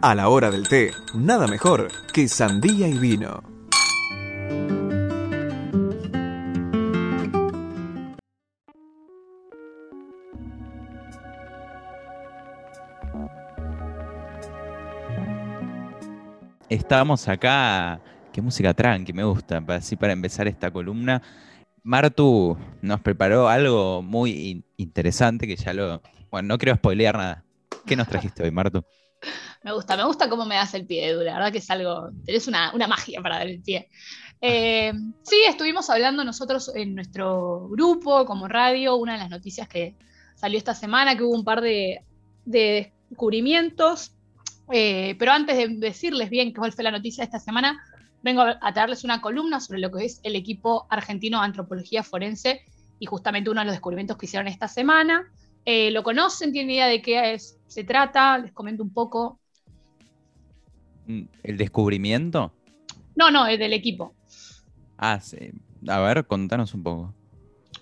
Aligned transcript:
A 0.00 0.14
la 0.14 0.28
hora 0.28 0.48
del 0.52 0.68
té, 0.68 0.92
nada 1.12 1.48
mejor 1.48 1.88
que 2.14 2.28
sandía 2.28 2.86
y 2.86 2.96
vino. 2.96 3.42
Estamos 16.68 17.26
acá, 17.26 18.00
qué 18.32 18.40
música 18.40 18.72
tranqui, 18.74 19.12
me 19.12 19.24
gusta, 19.24 19.64
así 19.66 19.96
para 19.96 20.12
empezar 20.12 20.46
esta 20.46 20.70
columna. 20.70 21.20
Martu 21.82 22.56
nos 22.82 23.00
preparó 23.00 23.48
algo 23.48 24.00
muy 24.02 24.64
interesante 24.76 25.48
que 25.48 25.56
ya 25.56 25.72
lo... 25.72 26.02
Bueno, 26.30 26.46
no 26.46 26.58
quiero 26.58 26.76
spoilear 26.76 27.16
nada. 27.16 27.44
¿Qué 27.84 27.96
nos 27.96 28.06
trajiste 28.06 28.44
hoy, 28.44 28.52
Martu? 28.52 28.84
Me 29.62 29.72
gusta, 29.72 29.96
me 29.96 30.04
gusta 30.04 30.28
cómo 30.28 30.44
me 30.44 30.54
das 30.54 30.74
el 30.74 30.86
pie, 30.86 31.08
Edu. 31.08 31.22
La 31.22 31.34
verdad 31.34 31.52
que 31.52 31.58
es 31.58 31.70
algo, 31.70 32.10
tenés 32.24 32.46
una, 32.46 32.72
magia 32.88 33.20
para 33.20 33.38
dar 33.38 33.48
el 33.48 33.60
pie. 33.60 33.88
Eh, 34.40 34.92
sí, 35.22 35.36
estuvimos 35.48 35.90
hablando 35.90 36.24
nosotros 36.24 36.70
en 36.74 36.94
nuestro 36.94 37.68
grupo, 37.68 38.24
como 38.24 38.46
radio, 38.46 38.96
una 38.96 39.14
de 39.14 39.18
las 39.18 39.30
noticias 39.30 39.68
que 39.68 39.96
salió 40.36 40.58
esta 40.58 40.74
semana, 40.74 41.16
que 41.16 41.24
hubo 41.24 41.34
un 41.34 41.44
par 41.44 41.60
de, 41.60 42.02
descubrimientos. 42.44 44.12
Eh, 44.70 45.16
pero 45.18 45.32
antes 45.32 45.56
de 45.56 45.68
decirles 45.68 46.30
bien 46.30 46.52
cuál 46.52 46.72
fue 46.72 46.84
la 46.84 46.90
noticia 46.90 47.22
de 47.22 47.26
esta 47.26 47.40
semana, 47.40 47.82
vengo 48.22 48.42
a 48.42 48.72
traerles 48.72 49.04
una 49.04 49.20
columna 49.20 49.60
sobre 49.60 49.80
lo 49.80 49.90
que 49.90 50.04
es 50.04 50.20
el 50.22 50.36
equipo 50.36 50.86
argentino 50.90 51.38
de 51.38 51.46
antropología 51.46 52.02
forense 52.02 52.62
y 52.98 53.06
justamente 53.06 53.50
uno 53.50 53.60
de 53.60 53.66
los 53.66 53.74
descubrimientos 53.74 54.16
que 54.16 54.26
hicieron 54.26 54.48
esta 54.48 54.68
semana. 54.68 55.30
Eh, 55.64 55.90
¿Lo 55.90 56.02
conocen? 56.02 56.52
¿Tienen 56.52 56.70
idea 56.70 56.86
de 56.86 57.02
qué 57.02 57.34
es, 57.34 57.58
se 57.66 57.84
trata? 57.84 58.38
Les 58.38 58.52
comento 58.52 58.82
un 58.82 58.92
poco. 58.92 59.40
¿El 61.08 61.56
descubrimiento? 61.56 62.52
No, 63.16 63.30
no, 63.30 63.46
es 63.46 63.58
del 63.58 63.72
equipo. 63.72 64.14
Ah, 64.96 65.20
sí. 65.20 65.50
A 65.88 66.00
ver, 66.00 66.26
contanos 66.26 66.74
un 66.74 66.82
poco. 66.82 67.14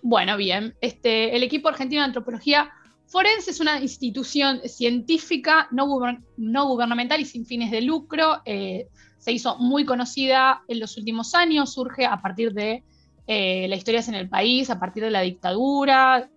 Bueno, 0.02 0.36
bien. 0.36 0.74
Este, 0.80 1.34
el 1.34 1.42
equipo 1.42 1.68
argentino 1.68 2.02
de 2.02 2.06
antropología 2.06 2.70
forense 3.06 3.50
es 3.50 3.60
una 3.60 3.80
institución 3.80 4.60
científica 4.64 5.68
no, 5.70 5.86
gubernamental 5.86 7.20
y 7.20 7.24
sin 7.24 7.44
fines 7.44 7.70
de 7.70 7.82
lucro. 7.82 8.42
Eh, 8.44 8.88
se 9.18 9.32
hizo 9.32 9.58
muy 9.58 9.84
conocida 9.84 10.62
en 10.68 10.80
los 10.80 10.96
últimos 10.96 11.34
años, 11.34 11.72
surge 11.72 12.06
a 12.06 12.20
partir 12.20 12.52
de 12.52 12.84
eh, 13.26 13.66
la 13.68 13.76
historia 13.76 14.02
en 14.06 14.14
el 14.14 14.28
país, 14.28 14.70
a 14.70 14.78
partir 14.78 15.02
de 15.02 15.10
la 15.10 15.22
dictadura, 15.22 16.30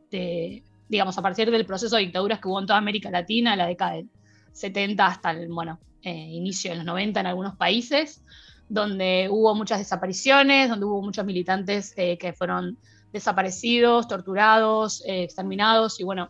digamos, 0.87 1.17
a 1.17 1.21
partir 1.21 1.51
del 1.51 1.65
proceso 1.65 1.95
de 1.95 2.01
dictaduras 2.01 2.39
que 2.39 2.47
hubo 2.47 2.59
en 2.59 2.65
toda 2.65 2.79
América 2.79 3.11
Latina, 3.11 3.55
la 3.55 3.67
década 3.67 3.93
del 3.93 4.09
70 4.53 5.05
hasta 5.05 5.31
el 5.31 5.49
bueno, 5.49 5.79
eh, 6.01 6.11
inicio 6.11 6.71
de 6.71 6.77
los 6.77 6.85
90 6.85 7.19
en 7.19 7.27
algunos 7.27 7.55
países, 7.55 8.23
donde 8.67 9.27
hubo 9.31 9.55
muchas 9.55 9.79
desapariciones, 9.79 10.69
donde 10.69 10.85
hubo 10.85 11.01
muchos 11.01 11.25
militantes 11.25 11.93
eh, 11.97 12.17
que 12.17 12.33
fueron 12.33 12.77
desaparecidos, 13.11 14.07
torturados, 14.07 15.03
exterminados 15.05 15.99
y 15.99 16.03
bueno, 16.03 16.29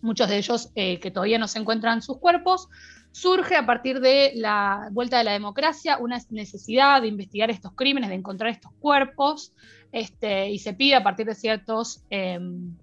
muchos 0.00 0.28
de 0.28 0.38
ellos 0.38 0.70
que 0.74 1.10
todavía 1.12 1.38
no 1.38 1.48
se 1.48 1.58
encuentran 1.58 2.00
sus 2.00 2.16
cuerpos 2.16 2.68
surge 3.14 3.54
a 3.54 3.64
partir 3.64 4.00
de 4.00 4.32
la 4.34 4.88
vuelta 4.90 5.18
de 5.18 5.24
la 5.24 5.30
democracia 5.30 5.98
una 5.98 6.18
necesidad 6.30 7.00
de 7.00 7.06
investigar 7.06 7.48
estos 7.48 7.72
crímenes, 7.72 8.10
de 8.10 8.16
encontrar 8.16 8.50
estos 8.50 8.72
cuerpos, 8.80 9.52
este, 9.92 10.50
y 10.50 10.58
se 10.58 10.74
pide 10.74 10.96
a 10.96 11.04
partir 11.04 11.24
de 11.24 11.36
ciertos, 11.36 12.02
em, 12.10 12.76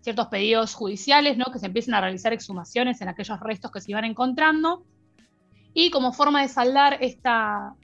ciertos 0.00 0.28
pedidos 0.28 0.72
judiciales 0.72 1.36
¿no? 1.36 1.52
que 1.52 1.58
se 1.58 1.66
empiecen 1.66 1.92
a 1.92 2.00
realizar 2.00 2.32
exhumaciones 2.32 3.02
en 3.02 3.08
aquellos 3.08 3.38
restos 3.40 3.70
que 3.70 3.82
se 3.82 3.90
iban 3.90 4.06
encontrando. 4.06 4.86
Y 5.78 5.90
como 5.90 6.14
forma 6.14 6.40
de 6.40 6.48
saldar 6.48 6.96
esta, 7.02 7.74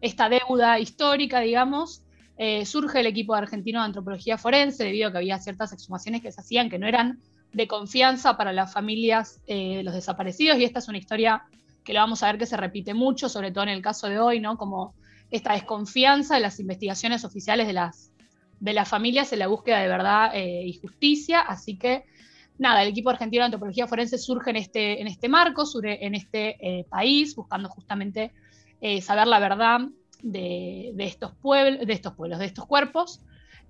esta 0.00 0.30
deuda 0.30 0.78
histórica, 0.78 1.40
digamos, 1.40 2.02
eh, 2.38 2.64
surge 2.64 3.00
el 3.00 3.06
equipo 3.06 3.34
argentino 3.34 3.80
de 3.80 3.84
antropología 3.84 4.38
forense, 4.38 4.82
debido 4.82 5.08
a 5.08 5.12
que 5.12 5.18
había 5.18 5.38
ciertas 5.38 5.74
exhumaciones 5.74 6.22
que 6.22 6.32
se 6.32 6.40
hacían 6.40 6.70
que 6.70 6.78
no 6.78 6.86
eran 6.86 7.20
de 7.52 7.68
confianza 7.68 8.38
para 8.38 8.54
las 8.54 8.72
familias 8.72 9.42
eh, 9.46 9.76
de 9.76 9.82
los 9.82 9.92
desaparecidos 9.92 10.56
y 10.56 10.64
esta 10.64 10.78
es 10.78 10.88
una 10.88 10.96
historia 10.96 11.42
que 11.84 11.92
lo 11.92 12.00
vamos 12.00 12.22
a 12.22 12.28
ver 12.28 12.38
que 12.38 12.46
se 12.46 12.56
repite 12.56 12.94
mucho, 12.94 13.28
sobre 13.28 13.52
todo 13.52 13.64
en 13.64 13.70
el 13.70 13.82
caso 13.82 14.08
de 14.08 14.18
hoy, 14.18 14.40
¿no? 14.40 14.56
Como 14.56 14.94
esta 15.30 15.52
desconfianza 15.52 16.36
de 16.36 16.40
las 16.40 16.58
investigaciones 16.60 17.26
oficiales 17.26 17.66
de 17.66 17.74
las, 17.74 18.10
de 18.58 18.72
las 18.72 18.88
familias 18.88 19.34
en 19.34 19.40
la 19.40 19.48
búsqueda 19.48 19.80
de 19.80 19.88
verdad 19.88 20.30
eh, 20.32 20.62
y 20.64 20.78
justicia. 20.78 21.42
Así 21.42 21.76
que, 21.76 22.04
nada, 22.58 22.82
el 22.82 22.88
equipo 22.88 23.10
argentino 23.10 23.42
de 23.42 23.46
antropología 23.46 23.86
forense 23.86 24.18
surge 24.18 24.50
en 24.50 24.56
este, 24.56 25.00
en 25.00 25.06
este 25.06 25.28
marco, 25.28 25.66
surge 25.66 26.04
en 26.04 26.14
este 26.14 26.56
eh, 26.60 26.84
país, 26.88 27.34
buscando 27.34 27.68
justamente 27.68 28.32
saber 29.00 29.26
la 29.26 29.38
verdad 29.38 29.80
de, 30.24 30.94
estos 30.98 31.32
pueblos, 31.36 31.86
de 31.86 31.92
estos 31.92 32.14
pueblos, 32.14 32.38
de 32.38 32.46
estos 32.46 32.66
cuerpos. 32.66 33.20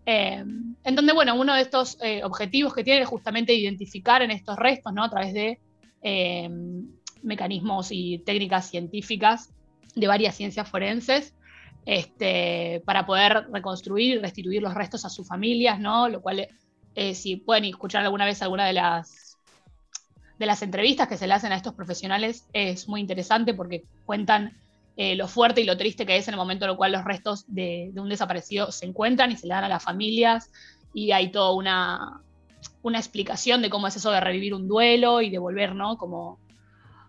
Eh, 0.06 0.44
en 0.84 0.94
donde, 0.94 1.12
bueno, 1.12 1.34
uno 1.34 1.54
de 1.54 1.62
estos 1.62 1.98
eh, 2.02 2.22
objetivos 2.24 2.74
que 2.74 2.84
tiene 2.84 3.02
es 3.02 3.08
justamente 3.08 3.54
identificar 3.54 4.22
en 4.22 4.30
estos 4.30 4.56
restos, 4.56 4.92
¿no? 4.92 5.02
A 5.02 5.10
través 5.10 5.32
de 5.32 5.58
eh, 6.02 6.48
mecanismos 7.22 7.88
y 7.90 8.18
técnicas 8.18 8.70
científicas 8.70 9.52
de 9.94 10.06
varias 10.06 10.34
ciencias 10.36 10.68
forenses, 10.68 11.34
este, 11.86 12.82
para 12.84 13.06
poder 13.06 13.46
reconstruir 13.50 14.16
y 14.16 14.18
restituir 14.18 14.62
los 14.62 14.74
restos 14.74 15.04
a 15.04 15.10
sus 15.10 15.26
familias, 15.26 15.80
¿no? 15.80 16.08
Lo 16.08 16.20
cual, 16.20 16.48
si 17.14 17.36
pueden 17.36 17.64
escuchar 17.64 18.04
alguna 18.04 18.24
vez 18.24 18.42
alguna 18.42 18.66
de 18.66 18.72
las, 18.72 19.36
de 20.38 20.46
las 20.46 20.62
entrevistas 20.62 21.08
que 21.08 21.16
se 21.16 21.26
le 21.26 21.34
hacen 21.34 21.52
a 21.52 21.56
estos 21.56 21.74
profesionales, 21.74 22.46
es 22.52 22.88
muy 22.88 23.00
interesante 23.00 23.54
porque 23.54 23.84
cuentan 24.04 24.56
eh, 24.96 25.16
lo 25.16 25.26
fuerte 25.26 25.60
y 25.60 25.64
lo 25.64 25.76
triste 25.76 26.06
que 26.06 26.16
es 26.16 26.28
en 26.28 26.34
el 26.34 26.38
momento 26.38 26.64
en 26.64 26.72
el 26.72 26.76
cual 26.76 26.92
los 26.92 27.04
restos 27.04 27.44
de, 27.48 27.92
un 27.96 28.08
desaparecido 28.08 28.70
se 28.70 28.86
encuentran 28.86 29.32
y 29.32 29.36
se 29.36 29.48
le 29.48 29.54
dan 29.54 29.64
a 29.64 29.68
las 29.68 29.82
familias 29.82 30.50
y 30.92 31.10
hay 31.10 31.32
toda 31.32 31.52
una, 31.52 32.20
una 32.82 32.98
explicación 32.98 33.60
de 33.60 33.70
cómo 33.70 33.88
es 33.88 33.96
eso 33.96 34.12
de 34.12 34.20
revivir 34.20 34.54
un 34.54 34.68
duelo 34.68 35.20
y 35.20 35.30
de 35.30 35.38
volver, 35.38 35.74
¿no? 35.74 35.96
Como, 35.98 36.38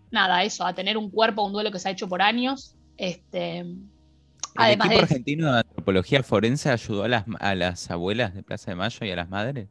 nada, 0.10 0.44
eso, 0.44 0.66
a 0.66 0.74
tener 0.74 0.98
un 0.98 1.12
cuerpo, 1.12 1.44
un 1.44 1.54
duelo 1.54 1.72
que 1.72 1.78
se 1.78 1.90
ha 1.90 1.92
hecho 1.92 2.10
por 2.10 2.24
años. 2.24 2.76
Este, 2.98 3.60
el 3.60 4.72
equipo 4.72 5.00
argentino 5.00 5.54
de 5.54 5.64
antropología 5.86 6.24
forense 6.24 6.72
ayudó 6.72 7.04
a 7.04 7.56
las, 7.56 7.92
abuelas 7.92 8.34
de 8.34 8.42
Plaza 8.42 8.72
de 8.72 8.76
Mayo 8.76 9.06
y 9.06 9.12
a 9.12 9.16
las 9.16 9.30
madres. 9.30 9.70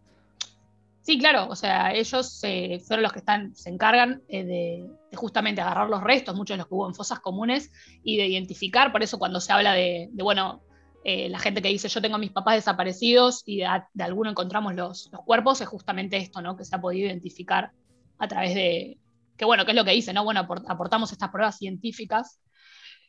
Sí, 1.03 1.19
claro, 1.19 1.49
o 1.49 1.57
sea, 1.57 1.93
ellos 1.93 2.41
eh, 2.45 2.81
fueron 2.87 3.03
los 3.03 3.13
que 3.13 3.19
están, 3.19 3.53
se 3.57 3.69
encargan 3.69 4.23
eh, 4.29 4.45
de, 4.45 4.87
justamente 5.17 5.61
agarrar 5.61 5.91
los 5.91 6.05
restos, 6.05 6.37
muchos 6.37 6.55
de 6.55 6.59
los 6.59 6.69
que 6.69 6.75
hubo 6.75 6.89
en 6.89 6.95
fosas 6.95 7.19
comunes, 7.19 7.73
y 8.05 8.17
de 8.17 8.29
identificar, 8.29 8.93
por 8.93 9.03
eso 9.03 9.19
cuando 9.19 9.41
se 9.41 9.53
habla 9.53 9.73
de, 9.73 10.09
bueno, 10.13 10.63
eh, 11.03 11.29
la 11.29 11.41
gente 11.41 11.61
que 11.61 11.69
dice 11.69 11.89
yo 11.89 12.01
tengo 12.01 12.15
a 12.15 12.19
mis 12.19 12.31
papás 12.31 12.55
desaparecidos 12.55 13.43
y 13.45 13.59
de, 13.59 14.05
alguno 14.05 14.31
encontramos 14.31 14.73
los, 14.77 15.11
cuerpos, 15.27 15.61
es 15.61 15.67
justamente 15.67 16.17
esto, 16.17 16.41
¿no? 16.41 16.57
Que 16.57 16.65
se 16.65 16.77
ha 16.77 16.81
podido 16.81 17.09
identificar 17.09 17.73
a 18.19 18.29
través 18.29 18.55
de, 18.55 18.99
que 19.37 19.45
bueno, 19.45 19.65
que 19.65 19.73
es 19.73 19.77
lo 19.77 19.85
que 19.85 19.91
dice, 19.91 20.13
¿no? 20.13 20.23
Bueno, 20.23 20.47
aportamos 20.69 21.11
estas 21.11 21.31
pruebas 21.31 21.59
científicas, 21.59 22.39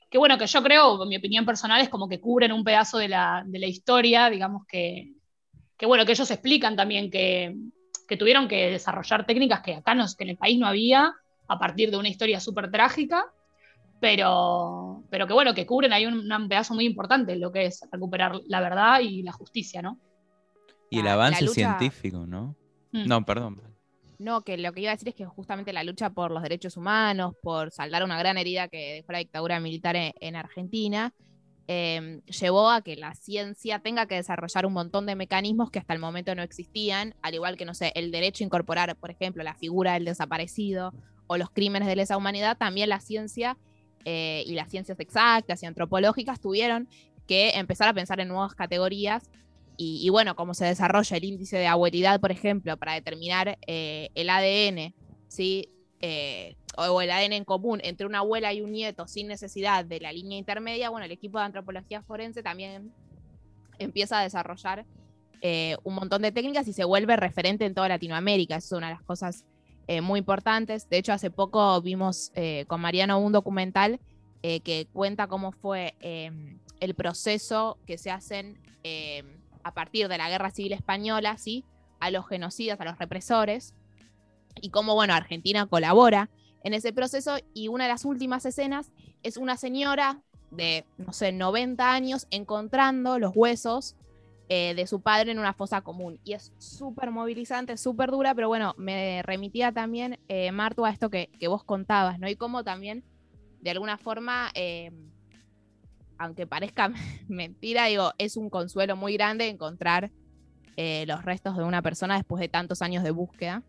que 0.09 0.17
bueno, 0.17 0.37
que 0.37 0.47
yo 0.47 0.63
creo, 0.63 1.01
en 1.03 1.09
mi 1.09 1.17
opinión 1.17 1.45
personal, 1.45 1.81
es 1.81 1.89
como 1.89 2.07
que 2.07 2.19
cubren 2.19 2.51
un 2.51 2.63
pedazo 2.63 2.97
de 2.97 3.09
la, 3.09 3.45
historia, 3.51 4.29
digamos 4.29 4.65
que, 4.67 5.13
que 5.77 5.85
bueno, 5.85 6.05
que 6.05 6.13
ellos 6.13 6.29
explican 6.31 6.75
también 6.75 7.09
que 7.09 7.55
que 8.07 8.17
tuvieron 8.17 8.47
que 8.47 8.71
desarrollar 8.71 9.25
técnicas 9.25 9.61
que 9.61 9.75
acá 9.75 9.95
no, 9.95 10.05
que 10.17 10.23
en 10.23 10.31
el 10.31 10.37
país 10.37 10.59
no 10.59 10.67
había, 10.67 11.13
a 11.47 11.59
partir 11.59 11.91
de 11.91 11.97
una 11.97 12.09
historia 12.09 12.39
súper 12.39 12.71
trágica, 12.71 13.25
pero, 13.99 15.03
pero 15.09 15.27
que 15.27 15.33
bueno, 15.33 15.53
que 15.53 15.65
cubren 15.65 15.93
ahí 15.93 16.05
un, 16.05 16.47
pedazo 16.47 16.73
muy 16.73 16.85
importante 16.85 17.33
en 17.33 17.39
lo 17.39 17.51
que 17.51 17.65
es 17.65 17.81
recuperar 17.91 18.39
la 18.47 18.61
verdad 18.61 18.99
y 19.01 19.23
la 19.23 19.31
justicia, 19.31 19.81
¿no? 19.81 19.99
Y 20.89 20.99
el 20.99 21.07
avance 21.07 21.47
científico, 21.47 22.25
¿no? 22.27 22.55
Mm. 22.91 23.07
No, 23.07 23.25
perdón. 23.25 23.61
No, 24.17 24.43
que 24.43 24.57
lo 24.57 24.71
que 24.73 24.81
iba 24.81 24.91
a 24.91 24.95
decir 24.95 25.09
es 25.09 25.15
que 25.15 25.25
justamente 25.25 25.73
la 25.73 25.83
lucha 25.83 26.09
por 26.09 26.31
los 26.31 26.41
derechos 26.41 26.77
humanos, 26.77 27.33
por 27.41 27.71
saldar 27.71 28.03
una 28.03 28.17
gran 28.17 28.37
herida 28.37 28.67
que 28.67 28.95
dejó 28.95 29.11
la 29.11 29.19
dictadura 29.19 29.59
militar 29.59 29.95
en 29.97 30.35
Argentina, 30.35 31.13
Em, 31.67 32.21
llevó 32.25 32.69
a 32.69 32.81
que 32.81 32.95
la 32.95 33.15
ciencia 33.15 33.79
tenga 33.79 34.05
que 34.05 34.15
desarrollar 34.15 34.67
un 34.67 34.73
montón 34.73 35.07
de 35.07 35.15
mecanismos 35.15 35.71
que 35.71 35.79
hasta 35.79 35.93
el 35.93 35.99
momento 35.99 36.35
no 36.35 36.43
existían, 36.43 37.15
al 37.23 37.33
igual 37.33 37.57
que, 37.57 37.65
no 37.65 37.73
sé, 37.73 37.91
el 37.95 38.11
derecho 38.11 38.43
a 38.43 38.45
incorporar, 38.45 38.95
por 38.97 39.09
ejemplo, 39.09 39.43
la 39.43 39.55
figura 39.55 39.93
del 39.93 40.05
desaparecido 40.05 40.93
o 41.25 41.37
los 41.37 41.49
crímenes 41.49 41.87
de 41.87 41.95
lesa 41.95 42.17
humanidad, 42.17 42.57
también 42.57 42.89
la 42.89 42.99
ciencia 42.99 43.57
eh, 44.05 44.43
y 44.45 44.53
las 44.53 44.69
ciencias 44.69 44.99
exactas 44.99 45.63
y 45.63 45.65
antropológicas 45.65 46.39
tuvieron 46.39 46.87
que 47.27 47.49
empezar 47.55 47.89
a 47.89 47.93
pensar 47.95 48.19
en 48.19 48.27
nuevas 48.27 48.53
categorías. 48.53 49.31
Y, 49.77 50.09
bueno, 50.09 50.35
como 50.35 50.53
se 50.53 50.65
desarrolla 50.65 51.17
el 51.17 51.23
índice 51.23 51.57
de 51.57 51.67
abuelidad, 51.67 52.21
por 52.21 52.31
ejemplo, 52.31 52.77
para 52.77 52.93
determinar 52.93 53.57
eh, 53.67 54.09
el 54.15 54.29
ADN, 54.29 54.93
¿sí? 55.27 55.69
Eh, 55.99 56.55
o 56.77 57.01
el 57.01 57.11
ADN 57.11 57.33
en 57.33 57.45
común 57.45 57.79
entre 57.83 58.05
una 58.05 58.19
abuela 58.19 58.53
y 58.53 58.61
un 58.61 58.71
nieto 58.71 59.07
sin 59.07 59.27
necesidad 59.27 59.85
de 59.85 59.99
la 59.99 60.11
línea 60.11 60.37
intermedia, 60.37 60.89
bueno, 60.89 61.05
el 61.05 61.11
equipo 61.11 61.39
de 61.39 61.45
antropología 61.45 62.01
forense 62.03 62.43
también 62.43 62.91
empieza 63.79 64.19
a 64.19 64.23
desarrollar 64.23 64.85
eh, 65.41 65.77
un 65.83 65.95
montón 65.95 66.21
de 66.21 66.31
técnicas 66.31 66.67
y 66.67 66.73
se 66.73 66.83
vuelve 66.83 67.15
referente 67.15 67.65
en 67.65 67.73
toda 67.73 67.89
Latinoamérica. 67.89 68.57
Es 68.57 68.71
una 68.71 68.87
de 68.87 68.93
las 68.93 69.03
cosas 69.03 69.45
muy 70.01 70.17
importantes. 70.17 70.89
De 70.89 70.97
hecho, 70.97 71.13
hace 71.13 71.29
poco 71.29 71.79
vimos 71.79 72.31
con 72.65 72.81
Mariano 72.81 73.19
un 73.19 73.31
documental 73.31 73.99
que 74.41 74.87
cuenta 74.91 75.27
cómo 75.27 75.51
fue 75.51 75.93
el 76.79 76.95
proceso 76.95 77.77
que 77.85 77.99
se 77.99 78.09
hacen 78.09 78.57
a 79.65 79.73
partir 79.73 80.07
de 80.07 80.19
la 80.19 80.29
Guerra 80.29 80.51
Civil 80.51 80.73
Española, 80.73 81.39
¿sí? 81.39 81.65
A 81.99 82.11
los 82.11 82.27
genocidas, 82.27 82.79
a 82.79 82.85
los 82.85 82.99
represores, 82.99 83.73
y 84.61 84.69
cómo, 84.69 84.93
bueno, 84.93 85.15
Argentina 85.15 85.65
colabora 85.65 86.29
en 86.63 86.75
ese 86.75 86.93
proceso. 86.93 87.37
Y 87.55 87.67
una 87.67 87.85
de 87.85 87.89
las 87.89 88.05
últimas 88.05 88.45
escenas 88.45 88.91
es 89.23 89.37
una 89.37 89.57
señora 89.57 90.21
de, 90.51 90.85
no 90.97 91.13
sé, 91.13 91.31
90 91.31 91.91
años 91.91 92.27
encontrando 92.29 93.17
los 93.17 93.35
huesos 93.35 93.95
eh, 94.49 94.75
de 94.75 94.85
su 94.85 95.01
padre 95.01 95.31
en 95.31 95.39
una 95.39 95.53
fosa 95.53 95.81
común. 95.81 96.19
Y 96.23 96.33
es 96.33 96.53
súper 96.59 97.09
movilizante, 97.09 97.75
súper 97.75 98.11
dura, 98.11 98.35
pero 98.35 98.47
bueno, 98.47 98.75
me 98.77 99.23
remitía 99.23 99.71
también, 99.71 100.19
eh, 100.27 100.51
Martu, 100.51 100.85
a 100.85 100.91
esto 100.91 101.09
que, 101.09 101.29
vos 101.47 101.63
contabas, 101.63 102.19
¿no? 102.19 102.29
Y 102.29 102.35
cómo 102.35 102.63
también, 102.63 103.03
de 103.61 103.71
alguna 103.71 103.97
forma, 103.97 104.51
eh, 104.53 104.91
aunque 106.17 106.47
parezca 106.47 106.91
mentira, 107.27 107.85
digo, 107.85 108.13
es 108.17 108.37
un 108.37 108.49
consuelo 108.49 108.95
muy 108.95 109.13
grande 109.13 109.47
encontrar 109.47 110.11
los 110.77 111.23
restos 111.23 111.55
de 111.55 111.63
una 111.63 111.81
persona 111.81 112.17
después 112.17 112.41
de 112.41 112.49
tantos 112.49 112.81
años 112.81 113.01
de 113.01 113.11
búsqueda. 113.11 113.63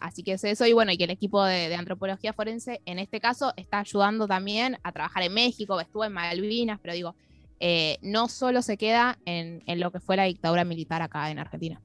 así 0.00 0.22
que 0.22 0.34
es 0.34 0.44
eso, 0.44 0.64
y 0.64 0.72
bueno, 0.72 0.92
y 0.92 0.96
que 0.96 1.04
el 1.04 1.10
equipo 1.10 1.44
de, 1.44 1.74
antropología 1.74 2.32
forense 2.32 2.80
en 2.84 3.00
este 3.00 3.18
caso 3.18 3.52
está 3.56 3.80
ayudando 3.80 4.28
también 4.28 4.78
a 4.84 4.92
trabajar 4.92 5.24
en 5.24 5.34
México, 5.34 5.80
estuvo 5.80 6.04
en 6.04 6.12
Malvinas, 6.12 6.78
pero 6.80 6.94
digo, 6.94 7.16
eh, 7.64 7.98
no 8.02 8.26
solo 8.26 8.60
se 8.60 8.76
queda 8.76 9.20
en, 9.24 9.62
lo 9.78 9.92
que 9.92 10.00
fue 10.00 10.16
la 10.16 10.24
dictadura 10.24 10.64
militar 10.64 11.00
acá 11.00 11.30
en 11.30 11.38
Argentina. 11.38 11.80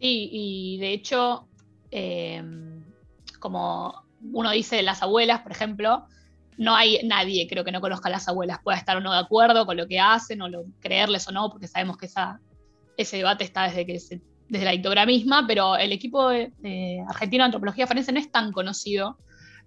Sí, 0.00 0.30
y 0.32 0.78
de 0.78 0.94
hecho, 0.94 1.46
em, 1.90 2.82
como 3.38 4.02
uno 4.32 4.50
dice 4.50 4.82
las 4.82 5.02
abuelas, 5.02 5.42
por 5.42 5.52
ejemplo, 5.52 6.06
no 6.60 6.76
hay 6.76 7.00
nadie, 7.04 7.46
creo 7.48 7.64
que 7.64 7.72
no 7.72 7.80
conozca 7.80 8.08
a 8.08 8.12
las 8.12 8.28
abuelas, 8.28 8.60
pueda 8.62 8.78
estar 8.78 8.96
o 8.96 9.00
no 9.00 9.12
de 9.12 9.18
acuerdo 9.18 9.66
con 9.66 9.76
lo 9.76 9.86
que 9.86 9.98
hacen, 9.98 10.42
o 10.42 10.48
lo, 10.48 10.64
creerles 10.80 11.26
o 11.26 11.32
no, 11.32 11.50
porque 11.50 11.66
sabemos 11.66 11.96
que 11.96 12.08
ese 12.96 13.16
debate 13.16 13.44
está 13.44 13.64
desde, 13.64 13.86
que 13.86 13.94
desde 14.48 14.64
la 14.64 14.70
dictadura 14.72 15.06
misma, 15.06 15.46
pero 15.46 15.76
el 15.76 15.90
equipo 15.90 16.28
argentino 16.28 17.42
de 17.42 17.46
antropología 17.46 17.86
forense 17.86 18.12
no 18.12 18.20
es 18.20 18.30
tan 18.30 18.52
conocido 18.52 19.16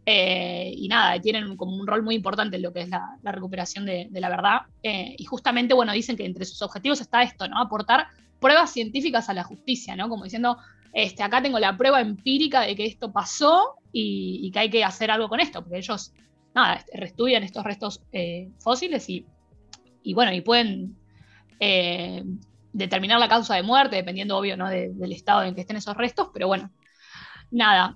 eh, 0.05 0.73
y 0.75 0.87
nada, 0.87 1.19
tienen 1.19 1.55
como 1.55 1.75
un 1.75 1.87
rol 1.87 2.03
muy 2.03 2.15
importante 2.15 2.57
en 2.57 2.61
lo 2.61 2.73
que 2.73 2.81
es 2.81 2.89
la, 2.89 3.17
recuperación 3.23 3.85
de, 3.85 4.09
la 4.11 4.29
verdad. 4.29 4.61
Eh, 4.81 5.15
y 5.17 5.25
justamente, 5.25 5.73
bueno, 5.73 5.93
dicen 5.93 6.17
que 6.17 6.25
entre 6.25 6.45
sus 6.45 6.61
objetivos 6.61 7.01
está 7.01 7.23
esto, 7.23 7.47
¿no? 7.47 7.59
Aportar 7.59 8.07
pruebas 8.39 8.71
científicas 8.71 9.29
a 9.29 9.33
la 9.33 9.43
justicia, 9.43 9.95
¿no? 9.95 10.09
Como 10.09 10.25
diciendo, 10.25 10.57
este, 10.91 11.23
acá 11.23 11.41
tengo 11.41 11.59
la 11.59 11.77
prueba 11.77 12.01
empírica 12.01 12.61
de 12.61 12.75
que 12.75 12.85
esto 12.85 13.11
pasó 13.11 13.75
y, 13.91 14.51
que 14.51 14.59
hay 14.59 14.69
que 14.69 14.83
hacer 14.83 15.09
algo 15.09 15.29
con 15.29 15.39
esto, 15.39 15.63
porque 15.63 15.77
ellos, 15.77 16.13
nada, 16.53 16.85
reestudian 16.93 17.43
estos 17.43 17.63
restos 17.63 18.01
eh, 18.11 18.49
fósiles 18.59 19.09
y, 19.09 19.25
y, 20.03 20.13
bueno, 20.13 20.33
y 20.33 20.41
pueden 20.41 20.97
determinar 22.73 23.19
la 23.21 23.29
causa 23.29 23.55
de 23.55 23.63
muerte, 23.63 23.95
dependiendo, 23.95 24.37
obvio, 24.37 24.57
¿no? 24.57 24.67
del 24.67 25.13
estado 25.13 25.43
en 25.43 25.55
que 25.55 25.61
estén 25.61 25.77
esos 25.77 25.95
restos, 25.95 26.29
pero 26.33 26.47
bueno, 26.47 26.69
nada. 27.51 27.95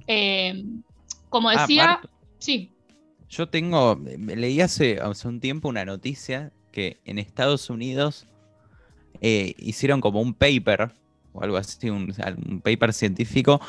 Como 1.29 1.49
ah, 1.49 1.61
decía, 1.61 1.99
sí. 2.39 2.71
Yo 3.29 3.49
tengo, 3.49 3.99
leí 4.17 4.61
hace, 4.61 4.99
hace, 5.01 5.27
un 5.27 5.39
tiempo 5.39 5.67
una 5.67 5.83
noticia 5.83 6.51
que 6.71 6.99
en 7.03 7.19
Estados 7.19 7.69
Unidos 7.69 8.27
eh, 9.19 9.53
hicieron 9.57 9.99
como 9.99 10.21
un 10.21 10.33
paper, 10.33 10.91
o 11.33 11.43
algo 11.43 11.57
así, 11.57 11.89
un, 11.89 12.13
paper 12.63 12.93
científico, 12.93 13.59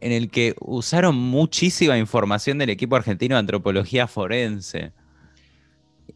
en 0.00 0.12
el 0.12 0.30
que 0.30 0.54
usaron 0.60 1.16
muchísima 1.16 1.98
información 1.98 2.58
del 2.58 2.70
equipo 2.70 2.96
argentino 2.96 3.34
de 3.34 3.40
antropología 3.40 4.06
forense. 4.06 4.92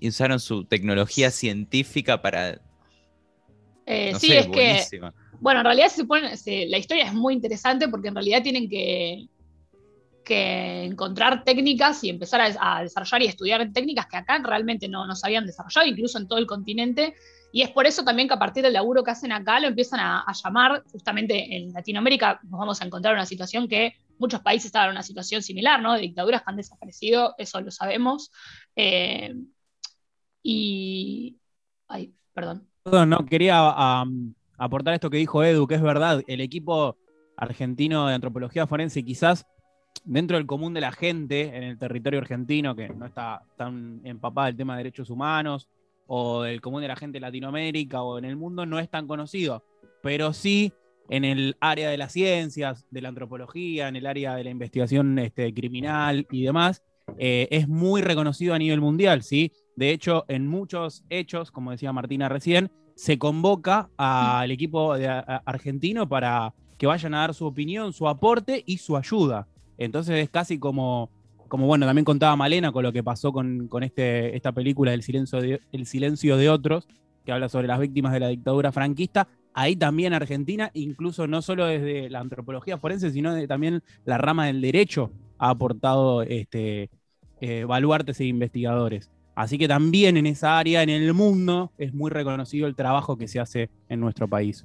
Y 0.01 0.09
usaron 0.09 0.41
su 0.41 0.65
tecnología 0.65 1.31
científica 1.31 2.21
para... 2.21 2.61
Eh, 3.87 4.15
sí, 4.19 4.33
es 4.33 4.47
que... 4.49 5.01
Bueno, 5.41 5.61
en 5.61 5.67
realidad 5.67 5.89
se 5.89 6.01
supone, 6.03 6.31
la 6.69 6.79
historia 6.79 7.05
es 7.05 7.13
muy 7.13 7.35
interesante 7.35 7.89
porque 7.89 8.09
en 8.09 8.15
realidad 8.15 8.43
tienen 8.43 8.69
que 8.69 9.29
que 10.25 10.85
encontrar 10.85 11.45
técnicas 11.45 12.03
y 12.03 12.09
empezar 12.09 12.41
a, 12.59 12.83
desarrollar 12.83 13.23
y 13.23 13.27
estudiar 13.27 13.73
técnicas 13.73 14.07
que 14.07 14.17
acá 14.17 14.41
realmente 14.43 14.89
no, 14.89 15.07
no 15.07 15.15
se 15.15 15.27
habían 15.27 15.47
desarrollado, 15.47 15.87
incluso 15.87 16.19
en 16.19 16.27
todo 16.27 16.39
el 16.39 16.47
continente. 16.47 17.15
Y 17.55 17.63
es 17.63 17.71
por 17.71 17.87
eso 17.87 18.03
también 18.03 18.27
que 18.27 18.35
a 18.35 18.39
partir 18.41 18.65
del 18.65 18.73
laburo 18.73 19.05
que 19.05 19.13
hacen 19.13 19.31
acá 19.31 19.61
lo 19.61 19.69
empiezan 19.69 20.01
a, 20.01 20.27
llamar, 20.43 20.83
justamente 20.91 21.57
en 21.57 21.73
Latinoamérica 21.73 22.41
nos 22.43 22.59
vamos 22.59 22.83
a 22.83 22.85
encontrar 22.85 23.15
una 23.15 23.27
situación 23.27 23.69
que 23.69 23.95
muchos 24.19 24.41
países 24.41 24.67
estaban 24.67 24.89
en 24.89 24.95
una 24.95 25.05
situación 25.05 25.41
similar, 25.41 25.81
¿no? 25.81 25.93
De 25.93 26.01
dictaduras 26.01 26.43
que 26.43 26.51
han 26.51 26.57
desaparecido, 26.57 27.37
eso 27.39 27.61
lo 27.61 27.71
sabemos. 27.71 28.33
Eh, 28.75 29.37
y... 30.43 31.39
Ay, 31.87 32.13
perdón. 32.33 32.67
Perdón, 32.83 33.11
no, 33.11 33.25
quería 33.25 34.03
aportar 34.59 34.95
esto 34.95 35.09
que 35.09 35.19
dijo 35.19 35.45
Edu, 35.45 35.69
que 35.69 35.77
es 35.77 35.83
verdad, 35.83 36.25
el 36.27 36.41
equipo 36.41 36.99
argentino 37.37 38.09
de 38.09 38.15
antropología 38.15 38.67
forense 38.67 39.05
quizás 39.05 39.47
dentro 40.03 40.39
del 40.39 40.47
común 40.47 40.75
de 40.75 40.81
la 40.81 40.91
gente 40.91 41.57
en 41.57 41.63
el 41.63 41.79
territorio 41.79 42.19
argentino, 42.19 42.75
que 42.75 42.89
no 42.89 43.07
está 43.07 43.45
tan 43.57 44.01
empapada 44.03 44.49
el 44.49 44.57
tema 44.57 44.75
de 44.75 44.79
derechos 44.79 45.09
humanos, 45.09 45.69
o 46.07 46.43
del 46.43 46.61
común 46.61 46.83
de 46.83 46.89
la 46.89 46.97
gente 46.97 47.19
en 47.19 47.23
Latinoamérica 47.23 48.03
o 48.03 48.19
en 48.19 48.25
el 48.25 48.37
mundo, 48.37 48.67
no 48.67 48.79
es 48.79 48.91
tan 48.91 49.07
conocido. 49.07 49.65
Pero 50.03 50.33
sí 50.33 50.73
en 51.09 51.25
el 51.25 51.57
área 51.61 51.91
de 51.91 51.99
las 51.99 52.13
ciencias, 52.13 52.87
de 52.91 53.03
la 53.03 53.09
antropología, 53.09 53.89
en 53.89 53.97
el 53.97 54.07
área 54.07 54.37
de 54.37 54.45
la 54.45 54.51
investigación 54.51 55.19
este, 55.19 55.53
criminal 55.53 56.27
y 56.31 56.43
demás, 56.45 56.83
eh, 57.19 57.49
es 57.51 57.69
muy 57.69 58.03
reconocido 58.03 58.55
a 58.55 58.59
nivel 58.59 58.81
mundial, 58.81 59.23
¿sí? 59.23 59.53
De 59.77 59.91
hecho, 59.91 60.25
en 60.29 60.47
muchos 60.47 61.05
hechos, 61.11 61.51
como 61.51 61.73
decía 61.73 61.93
Martina 61.93 62.29
recién, 62.29 62.71
se 62.95 63.19
convoca 63.19 63.91
al 63.97 64.51
equipo 64.51 64.95
argentino 64.95 66.09
para 66.09 66.55
que 66.79 66.87
vayan 66.87 67.15
a 67.15 67.19
dar 67.19 67.35
su 67.35 67.45
opinión, 67.45 67.93
su 67.93 68.09
aporte 68.09 68.63
y 68.67 68.79
su 68.79 68.97
ayuda. 68.97 69.49
Entonces 69.79 70.23
es 70.23 70.31
casi 70.31 70.59
como, 70.59 71.11
como 71.49 71.67
bueno, 71.67 71.87
también 71.87 72.05
contaba 72.05 72.37
Malena 72.37 72.73
con 72.73 72.83
lo 72.83 72.93
que 72.93 73.03
pasó 73.03 73.33
con, 73.33 73.69
este, 73.83 74.37
esta 74.37 74.53
película 74.53 74.93
El 74.93 75.03
silencio, 75.03 75.41
de, 75.41 75.61
El 75.73 75.87
silencio 75.87 76.37
de 76.37 76.49
otros, 76.49 76.87
que 77.25 77.33
habla 77.33 77.49
sobre 77.49 77.69
las 77.69 77.81
víctimas 77.81 78.13
de 78.13 78.21
la 78.21 78.29
dictadura 78.29 78.73
franquista. 78.73 79.29
Ahí 79.53 79.77
también 79.77 80.13
Argentina, 80.13 80.71
incluso 80.75 81.27
no 81.27 81.41
solo 81.43 81.67
desde 81.67 82.11
la 82.11 82.21
antropología 82.21 82.79
forense, 82.79 83.11
sino 83.11 83.35
de, 83.35 83.47
también 83.47 83.83
la 84.05 84.19
rama 84.19 84.47
del 84.47 84.61
derecho, 84.61 85.11
ha 85.39 85.51
aportado 85.51 86.23
este, 86.23 86.91
eh, 87.41 87.65
baluartes 87.65 88.21
e 88.21 88.25
investigadores. 88.25 89.11
Así 89.35 89.59
que 89.59 89.69
también 89.69 90.17
en 90.17 90.27
esa 90.27 90.59
área, 90.59 90.83
en 90.83 90.91
el 90.91 91.13
mundo, 91.13 91.73
es 91.79 91.93
muy 91.93 92.11
reconocido 92.11 92.67
el 92.67 92.77
trabajo 92.77 93.17
que 93.17 93.29
se 93.29 93.41
hace 93.41 93.71
en 93.89 94.01
nuestro 94.01 94.29
país. 94.29 94.65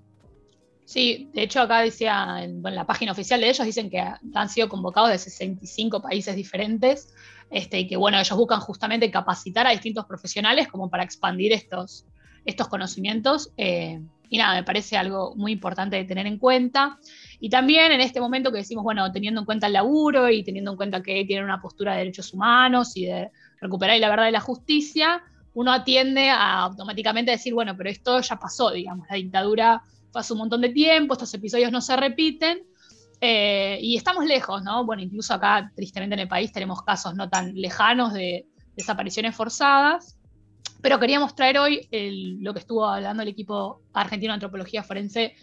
Sí, 0.90 1.30
de 1.36 1.44
hecho 1.44 1.62
acá 1.62 1.82
decía, 1.82 2.38
en, 2.42 2.64
la 2.64 2.84
página 2.88 3.12
oficial 3.12 3.40
de 3.40 3.50
ellos 3.52 3.64
dicen 3.64 3.92
que 3.92 4.00
han 4.00 4.50
sido 4.50 4.70
convocados 4.70 5.12
de 5.12 5.20
65 5.20 6.02
países 6.02 6.36
diferentes 6.36 7.14
este, 7.52 7.82
y 7.82 7.88
que 7.88 7.96
bueno, 7.96 8.18
ellos 8.20 8.36
buscan 8.36 8.60
justamente 8.60 9.12
capacitar 9.12 9.68
a 9.68 9.70
distintos 9.70 10.08
profesionales 10.08 10.68
como 10.68 10.90
para 10.90 11.04
expandir 11.04 11.54
estos, 11.54 12.08
estos 12.44 12.70
conocimientos. 12.70 13.52
Eh, 13.56 14.02
y 14.30 14.40
nada, 14.40 14.56
me 14.56 14.64
parece 14.64 14.98
algo 14.98 15.36
muy 15.36 15.52
importante 15.52 15.96
de 15.96 16.06
tener 16.06 16.26
en 16.26 16.40
cuenta. 16.40 16.98
Y 17.40 17.52
también 17.52 17.92
en 17.92 18.02
este 18.02 18.20
momento 18.20 18.52
que 18.52 18.58
decimos, 18.58 18.84
bueno, 18.84 19.12
teniendo 19.12 19.42
en 19.42 19.46
cuenta 19.46 19.68
el 19.68 19.74
laburo 19.74 20.28
y 20.32 20.44
teniendo 20.44 20.72
en 20.72 20.78
cuenta 20.78 21.04
que 21.04 21.24
tienen 21.24 21.46
una 21.46 21.62
postura 21.62 21.92
de 21.92 22.00
derechos 22.00 22.34
humanos 22.34 22.98
y 22.98 23.06
de 23.06 23.30
recuperar 23.62 24.00
la 24.00 24.10
verdad 24.10 24.28
y 24.28 24.32
la 24.32 24.42
justicia, 24.42 25.22
uno 25.54 25.72
atiende 25.72 26.32
a 26.32 26.62
automáticamente 26.62 27.30
decir, 27.30 27.54
bueno, 27.54 27.78
pero 27.78 27.92
esto 27.92 28.22
ya 28.22 28.38
pasó, 28.38 28.72
digamos, 28.72 29.06
la 29.08 29.18
dictadura 29.18 29.84
hace 30.14 30.34
un 30.34 30.40
montón 30.40 30.62
de 30.62 30.70
tiempo, 30.70 31.14
estos 31.14 31.34
episodios 31.34 31.72
no 31.72 31.82
se 31.82 31.96
repiten. 31.96 32.64
Eh, 33.22 33.80
y 33.82 33.98
estamos 33.98 34.26
lejos, 34.26 34.64
¿no? 34.64 34.86
Bueno, 34.86 35.02
incluso 35.02 35.34
acá, 35.34 35.72
tristemente 35.76 36.14
en 36.14 36.22
el 36.22 36.28
país, 36.28 36.52
tenemos 36.52 36.82
casos 36.84 37.16
no 37.16 37.30
tan 37.30 37.54
lejanos 37.54 38.14
de 38.14 38.46
desapariciones 38.76 39.36
forzadas. 39.36 40.18
Pero 40.82 41.00
queríamos 41.00 41.36
traer 41.36 41.60
hoy 41.60 41.88
lo 42.40 42.54
que 42.54 42.60
estuvo 42.60 42.86
hablando 42.86 43.22
el 43.22 43.30
equipo 43.30 43.82
argentino 43.92 44.32
de 44.32 44.36
antropología 44.36 44.82
forense 44.82 45.36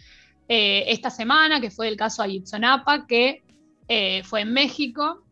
eh, 0.47 0.85
esta 0.87 1.11
semana, 1.11 1.61
que 1.61 1.69
fue 1.69 1.87
el 1.87 1.95
caso 1.95 2.23
Ayutthaya, 2.23 2.83
que 3.07 3.43
eh, 3.87 4.23
fue 4.23 4.41
en 4.41 4.53
México. 4.53 5.23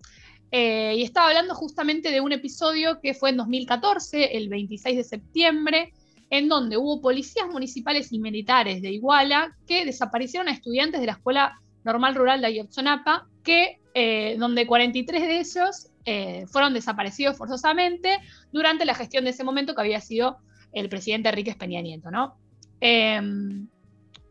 y 0.51 1.01
estaba 1.01 1.29
hablando 1.29 1.55
justamente 1.55 2.11
de 2.11 2.21
un 2.21 2.31
episodio 2.31 3.01
que 3.01 3.15
fue 3.15 3.31
en 3.31 3.37
2014, 3.37 4.37
el 4.37 4.47
26 4.47 4.97
de 4.97 5.03
septiembre, 5.03 5.93
en 6.29 6.49
donde 6.49 6.77
hubo 6.77 7.01
policías 7.01 7.47
municipales 7.47 8.11
y 8.11 8.19
militares 8.19 8.81
de 8.81 8.91
Iguala 8.91 9.55
que 9.67 9.85
desaparecieron 9.85 10.47
a 10.47 10.51
estudiantes 10.51 10.99
de 10.99 11.07
la 11.07 11.13
Escuela 11.13 11.59
Normal 11.83 12.15
Rural 12.15 12.41
de 12.41 12.47
Ayotzinapa, 12.47 13.27
que, 13.43 13.79
eh, 13.93 14.35
donde 14.39 14.65
43 14.65 15.21
de 15.21 15.39
ellos 15.39 15.91
eh, 16.05 16.45
fueron 16.47 16.73
desaparecidos 16.73 17.37
forzosamente 17.37 18.17
durante 18.51 18.85
la 18.85 18.95
gestión 18.95 19.23
de 19.23 19.31
ese 19.31 19.43
momento 19.43 19.75
que 19.75 19.81
había 19.81 20.01
sido 20.01 20.37
el 20.73 20.89
presidente 20.89 21.29
Enrique 21.29 21.55
Peña 21.55 21.81
Nieto. 21.81 22.11
¿no? 22.11 22.37
Em, 22.79 23.67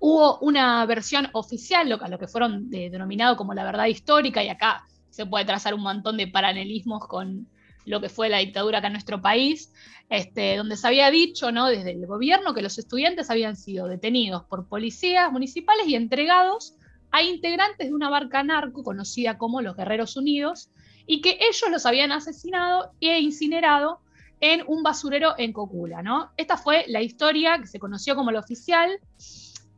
hubo 0.00 0.38
una 0.40 0.84
versión 0.86 1.28
oficial, 1.32 1.88
lo, 1.88 1.96
lo 1.96 2.18
que 2.18 2.28
fueron 2.28 2.68
denominado 2.70 3.36
como 3.36 3.54
la 3.54 3.64
verdad 3.64 3.86
histórica, 3.86 4.42
y 4.42 4.48
acá 4.48 4.84
se 5.10 5.26
puede 5.26 5.44
trazar 5.44 5.74
un 5.74 5.82
montón 5.82 6.16
de 6.16 6.26
paralelismos 6.26 7.06
con 7.06 7.48
lo 7.84 8.00
que 8.00 8.08
fue 8.08 8.28
la 8.28 8.38
dictadura 8.38 8.78
acá 8.78 8.88
en 8.88 8.94
nuestro 8.94 9.20
país, 9.20 9.72
este, 10.10 10.56
donde 10.56 10.76
se 10.76 10.86
había 10.86 11.10
dicho 11.10 11.52
¿no? 11.52 11.66
desde 11.66 11.92
el 11.92 12.06
gobierno 12.06 12.54
que 12.54 12.62
los 12.62 12.78
estudiantes 12.78 13.30
habían 13.30 13.56
sido 13.56 13.88
detenidos 13.88 14.44
por 14.44 14.68
policías 14.68 15.30
municipales 15.32 15.86
y 15.86 15.94
entregados 15.94 16.74
a 17.10 17.22
integrantes 17.22 17.88
de 17.88 17.94
una 17.94 18.10
barca 18.10 18.42
narco 18.42 18.82
conocida 18.82 19.38
como 19.38 19.62
los 19.62 19.76
Guerreros 19.76 20.16
Unidos, 20.16 20.70
y 21.06 21.20
que 21.20 21.38
ellos 21.40 21.70
los 21.70 21.86
habían 21.86 22.12
asesinado 22.12 22.92
e 23.00 23.20
incinerado 23.20 24.00
en 24.40 24.64
un 24.66 24.82
basurero 24.82 25.34
en 25.38 25.52
Cocula. 25.52 26.02
¿no? 26.02 26.30
Esta 26.36 26.56
fue 26.56 26.86
la 26.88 27.02
historia 27.02 27.58
que 27.58 27.66
se 27.66 27.78
conoció 27.78 28.16
como 28.16 28.30
la 28.30 28.40
oficial, 28.40 28.98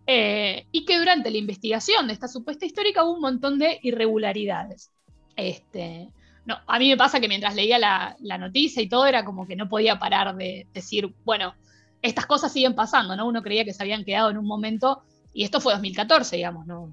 eh, 0.06 0.66
y 0.70 0.84
que 0.84 0.98
durante 0.98 1.30
la 1.30 1.38
investigación 1.38 2.06
de 2.06 2.12
esta 2.12 2.28
supuesta 2.28 2.64
histórica 2.64 3.04
hubo 3.04 3.14
un 3.14 3.20
montón 3.20 3.58
de 3.58 3.80
irregularidades. 3.82 4.92
Este, 5.34 6.08
no, 6.47 6.59
a 6.67 6.79
mí 6.79 6.88
me 6.88 6.97
pasa 6.97 7.21
que 7.21 7.29
mientras 7.29 7.57
leía 7.57 7.79
la, 7.79 8.38
noticia 8.38 8.81
y 8.81 8.88
todo 8.88 9.07
era 9.07 9.25
como 9.25 9.47
que 9.47 9.57
no 9.57 9.69
podía 9.69 9.99
parar 9.99 10.37
de 10.37 10.69
decir, 10.73 11.12
bueno, 11.25 11.55
estas 12.03 12.25
cosas 12.26 12.53
siguen 12.53 12.76
pasando, 12.76 13.17
¿no? 13.17 13.26
Uno 13.26 13.43
creía 13.43 13.65
que 13.65 13.73
se 13.73 13.83
habían 13.83 14.05
quedado 14.05 14.31
en 14.31 14.38
un 14.38 14.47
momento, 14.47 15.03
y 15.35 15.43
esto 15.43 15.61
fue 15.61 15.73
2014, 15.73 16.37
digamos, 16.37 16.67
¿no? 16.67 16.88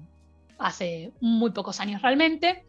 Hace 0.58 1.12
muy 1.20 1.52
pocos 1.52 1.78
años 1.78 2.02
realmente. 2.02 2.64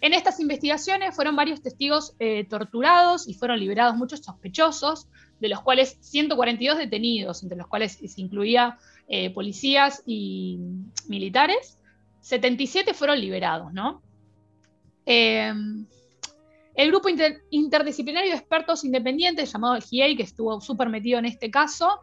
En 0.00 0.14
estas 0.14 0.40
investigaciones 0.40 1.14
fueron 1.14 1.36
varios 1.36 1.60
testigos 1.60 2.14
eh, 2.18 2.44
torturados 2.48 3.28
y 3.28 3.34
fueron 3.34 3.60
liberados 3.60 3.94
muchos 3.94 4.20
sospechosos, 4.20 5.08
de 5.38 5.48
los 5.48 5.60
cuales 5.60 5.98
142 6.00 6.78
detenidos, 6.78 7.42
entre 7.42 7.58
los 7.58 7.66
cuales 7.66 7.98
se 8.04 8.20
incluía 8.22 8.78
eh, 9.06 9.28
policías 9.30 10.02
y 10.06 10.58
militares, 11.08 11.78
77 12.20 12.94
fueron 12.94 13.20
liberados, 13.20 13.72
¿no? 13.72 14.00
Em, 15.04 15.86
el 16.74 16.88
grupo 16.88 17.08
interdisciplinario 17.50 18.30
de 18.30 18.36
expertos 18.36 18.84
independientes 18.84 19.52
llamado 19.52 19.76
el 19.76 19.82
GIEI, 19.82 20.16
que 20.16 20.22
estuvo 20.22 20.60
súper 20.60 20.88
metido 20.88 21.18
en 21.18 21.26
este 21.26 21.50
caso, 21.50 22.00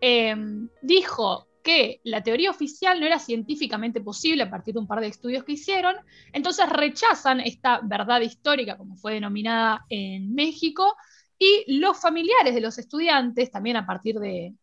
em, 0.00 0.68
dijo 0.80 1.46
que 1.62 2.00
la 2.04 2.22
teoría 2.22 2.50
oficial 2.50 2.98
no 2.98 3.06
era 3.06 3.18
científicamente 3.18 4.00
posible 4.00 4.44
a 4.44 4.50
partir 4.50 4.74
de 4.74 4.80
un 4.80 4.86
par 4.86 5.00
de 5.00 5.08
estudios 5.08 5.44
que 5.44 5.52
hicieron, 5.52 5.96
entonces 6.32 6.68
rechazan 6.68 7.40
esta 7.40 7.80
verdad 7.82 8.22
histórica, 8.22 8.78
como 8.78 8.96
fue 8.96 9.14
denominada 9.14 9.84
en 9.90 10.34
México, 10.34 10.96
y 11.38 11.78
los 11.78 12.00
familiares 12.00 12.54
de 12.54 12.60
los 12.60 12.78
estudiantes, 12.78 13.50
también 13.50 13.76
a 13.76 13.86
partir 13.86 14.18
de, 14.18 14.54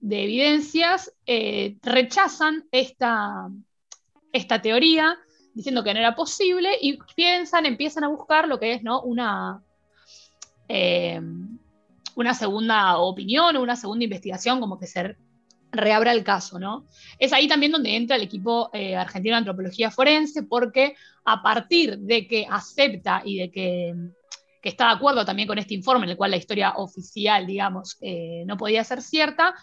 evidencias, 0.00 1.12
eh, 1.26 1.76
rechazan 1.82 2.64
esta, 2.70 3.48
esta 4.32 4.62
teoría, 4.62 5.18
diciendo 5.56 5.82
que 5.82 5.94
no 5.94 6.00
era 6.00 6.14
posible, 6.14 6.78
y 6.80 6.98
piensan, 7.16 7.66
empiezan 7.66 8.04
a 8.04 8.08
buscar 8.08 8.46
lo 8.46 8.60
que 8.60 8.74
es 8.74 8.82
¿no? 8.82 9.00
una, 9.02 9.62
eh, 10.68 11.20
una 12.14 12.34
segunda 12.34 12.98
opinión 12.98 13.56
o 13.56 13.62
una 13.62 13.74
segunda 13.74 14.04
investigación, 14.04 14.60
como 14.60 14.78
que 14.78 14.86
se 14.86 15.16
reabra 15.72 16.12
el 16.12 16.22
caso, 16.22 16.58
¿no? 16.58 16.86
Es 17.18 17.32
ahí 17.32 17.48
también 17.48 17.72
donde 17.72 17.96
entra 17.96 18.16
el 18.16 18.22
equipo 18.22 18.70
eh, 18.72 18.94
argentino 18.94 19.34
de 19.34 19.38
antropología 19.38 19.90
forense, 19.90 20.42
porque 20.42 20.94
a 21.24 21.42
partir 21.42 21.98
de 21.98 22.26
que 22.26 22.46
acepta 22.48 23.22
y 23.24 23.38
de 23.38 23.50
que 23.50 23.94
que 24.66 24.70
está 24.70 24.86
de 24.86 24.94
acuerdo 24.94 25.24
también 25.24 25.46
con 25.46 25.58
este 25.58 25.74
informe, 25.74 26.06
en 26.06 26.10
el 26.10 26.16
cual 26.16 26.32
la 26.32 26.38
historia 26.38 26.72
oficial, 26.74 27.46
digamos, 27.46 27.98
eh, 28.00 28.42
no 28.48 28.56
podía 28.56 28.82
ser 28.82 29.00
cierta, 29.00 29.54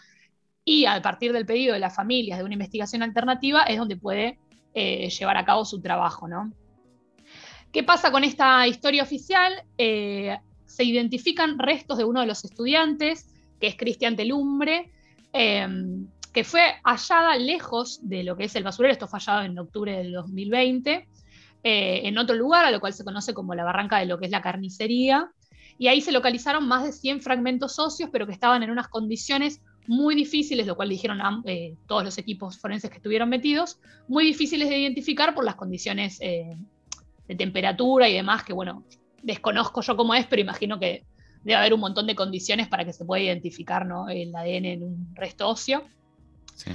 y 0.64 0.86
a 0.86 1.02
partir 1.02 1.34
del 1.34 1.46
pedido 1.46 1.74
de 1.74 1.82
las 1.82 1.94
familias 1.94 2.40
de 2.40 2.46
una 2.46 2.54
investigación 2.54 3.04
alternativa 3.04 3.64
es 3.64 3.78
donde 3.78 3.98
puede 3.98 4.40
eh, 4.74 5.10
llevar 5.10 5.38
a 5.38 5.46
cabo 5.46 5.66
su 5.66 5.82
trabajo, 5.82 6.28
¿no? 6.28 6.52
¿Qué 7.72 7.84
pasa 7.84 8.12
con 8.12 8.24
esta 8.24 8.68
historia 8.68 9.04
oficial? 9.04 9.64
Eh, 9.78 10.38
se 10.66 10.84
identifican 10.84 11.58
restos 11.58 11.98
de 11.98 12.04
uno 12.04 12.22
de 12.22 12.28
los 12.28 12.44
estudiantes, 12.46 13.34
que 13.60 13.68
es 13.68 13.76
Cristian 13.76 14.16
Telumbre, 14.16 14.92
que 16.34 16.44
fue 16.44 16.62
hallada 16.84 17.38
lejos 17.38 18.00
de 18.02 18.24
lo 18.24 18.36
que 18.36 18.46
es 18.46 18.56
el 18.56 18.64
basurero, 18.64 18.92
esto 18.92 19.08
fue 19.08 19.20
hallado 19.20 19.44
en 19.44 19.58
octubre 19.58 19.96
del 19.96 20.12
2020, 20.12 21.08
eh, 21.64 22.02
en 22.04 22.18
otro 22.18 22.36
lugar, 22.36 22.66
a 22.66 22.72
lo 22.72 22.80
cual 22.80 22.94
se 22.94 23.06
conoce 23.06 23.34
como 23.34 23.54
la 23.54 23.64
barranca 23.64 24.00
de 24.00 24.08
lo 24.08 24.18
que 24.18 24.26
es 24.26 24.32
la 24.32 24.42
carnicería, 24.42 25.32
y 25.78 25.88
ahí 25.88 26.02
se 26.02 26.12
localizaron 26.12 26.68
más 26.68 26.84
de 26.84 26.92
100 26.92 27.22
fragmentos 27.22 27.78
óseos, 27.78 28.10
pero 28.12 28.26
que 28.26 28.34
estaban 28.34 28.64
en 28.64 28.72
unas 28.72 28.88
condiciones 28.88 29.62
muy 29.88 30.16
difíciles, 30.16 30.68
lo 30.68 30.76
cual 30.76 30.90
dijeron 30.90 31.20
eh, 31.46 31.76
todos 31.88 32.04
los 32.04 32.18
equipos 32.18 32.58
forenses 32.58 32.90
que 32.90 32.98
estuvieron 32.98 33.30
metidos, 33.30 33.80
muy 34.08 34.26
difíciles 34.26 34.70
de 34.70 34.80
identificar 34.80 35.34
por 35.34 35.44
las 35.44 35.56
condiciones 35.56 36.18
eh, 36.22 36.56
de 37.28 37.36
temperatura 37.36 38.08
y 38.10 38.14
demás, 38.14 38.44
que 38.44 38.54
bueno, 38.54 38.84
desconozco 39.22 39.82
yo 39.82 39.96
cómo 39.96 40.14
es, 40.14 40.26
pero 40.26 40.42
imagino 40.42 40.80
que 40.80 41.06
debe 41.44 41.56
haber 41.56 41.74
un 41.74 41.82
montón 41.82 42.08
de 42.08 42.16
condiciones 42.16 42.68
para 42.68 42.86
que 42.86 42.94
se 42.94 43.06
pueda 43.06 43.24
identificar 43.24 43.86
¿no? 43.86 44.10
el 44.10 44.36
ADN 44.36 44.66
en 44.66 44.84
un 44.84 45.16
resto 45.16 45.50
óseo. 45.50 45.84
Sí. 46.56 46.72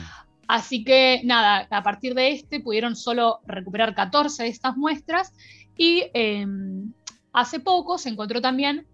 Así 0.47 0.83
que 0.83 1.21
nada, 1.25 1.69
a 1.71 1.83
partir 1.83 2.15
de 2.15 2.31
este 2.31 2.61
pudieron 2.61 2.97
solo 2.97 3.41
recuperar 3.47 3.95
14 3.95 4.45
de 4.45 4.49
estas 4.49 4.77
muestras 4.77 5.35
y 5.77 6.05
em, 6.15 6.93
hace 7.33 7.61
poco 7.61 7.99
se 7.99 8.09
encontró 8.09 8.41
también 8.41 8.87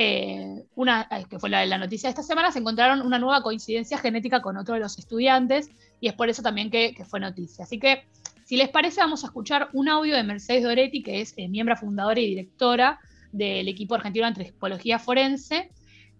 eh, 0.00 0.64
una, 0.76 1.08
eh, 1.10 1.24
que 1.28 1.40
fue 1.40 1.50
la, 1.50 1.66
la, 1.66 1.76
noticia 1.76 2.06
de 2.06 2.10
esta 2.10 2.22
semana, 2.22 2.52
se 2.52 2.60
encontraron 2.60 3.04
una 3.04 3.18
nueva 3.18 3.42
coincidencia 3.42 3.98
genética 3.98 4.40
con 4.40 4.56
otro 4.56 4.74
de 4.74 4.80
los 4.80 4.96
estudiantes 4.96 5.72
y 5.98 6.06
es 6.06 6.14
por 6.14 6.28
eso 6.28 6.40
también 6.40 6.70
que, 6.70 6.94
fue 7.04 7.18
noticia. 7.18 7.64
Así 7.64 7.80
que, 7.80 8.04
si 8.44 8.56
les 8.56 8.68
parece, 8.68 9.00
vamos 9.00 9.24
a 9.24 9.26
escuchar 9.26 9.70
un 9.72 9.88
audio 9.88 10.14
de 10.14 10.22
Mercedes 10.22 10.62
Doretti, 10.62 11.02
que 11.02 11.20
es 11.20 11.34
eh, 11.36 11.48
miembro 11.48 11.74
fundadora 11.74 12.20
y 12.20 12.28
directora 12.28 13.00
del 13.32 13.66
equipo 13.66 13.96
argentino 13.96 14.26
de 14.26 14.28
antropología 14.28 15.00
forense, 15.00 15.72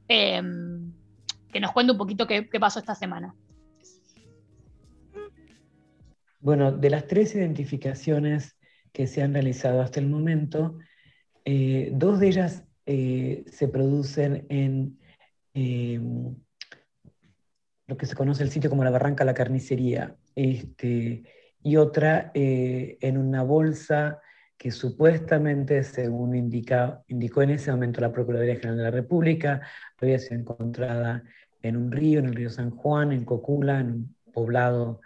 em, 0.09 0.93
que 1.53 1.61
nos 1.61 1.71
cuente 1.71 1.93
un 1.93 1.99
poquito 1.99 2.27
qué 2.27 2.49
pasó 2.59 2.81
esta 2.81 2.97
semana. 2.97 3.33
Bueno, 6.41 6.73
de 6.73 6.91
las 6.91 7.07
tres 7.07 7.33
identificaciones 7.37 8.57
que 8.91 9.07
se 9.07 9.23
han 9.23 9.35
realizado 9.35 9.83
hasta 9.83 10.01
el 10.01 10.09
momento, 10.09 10.79
dos 11.93 12.19
de 12.19 12.29
ellas 12.29 12.68
eh, 12.91 13.45
se 13.51 13.69
producen 13.69 14.47
en 14.49 14.99
em, 15.53 16.35
lo 17.87 17.99
que 17.99 18.07
se 18.07 18.15
conoce 18.15 18.43
el 18.43 18.51
sitio 18.51 18.71
como 18.71 18.83
la 18.83 18.91
Barranca 18.91 19.27
La 19.27 19.35
Carnicería, 19.35 20.17
este, 20.35 21.23
y 21.63 21.77
otra 21.77 22.31
eh, 22.33 22.97
en 23.03 23.19
una 23.19 23.43
bolsa 23.43 24.23
que 24.57 24.71
supuestamente, 24.71 25.85
según 25.85 26.35
indicó 26.35 27.43
en 27.43 27.51
ese 27.51 27.71
momento 27.73 28.01
la 28.01 28.11
Procuraduría 28.11 28.57
General 28.57 28.79
de 28.79 28.83
la 28.85 28.91
República, 28.91 29.61
había 30.01 30.19
sido 30.19 30.41
encontrada 30.41 31.25
en 31.61 31.77
un 31.77 31.93
río, 31.93 32.21
en 32.21 32.27
el 32.27 32.35
río 32.35 32.49
San 32.49 32.71
Juan, 32.71 33.13
en 33.13 33.27
Cocula, 33.27 33.81
en 33.81 33.91
un 33.91 34.17
poblado 34.33 35.03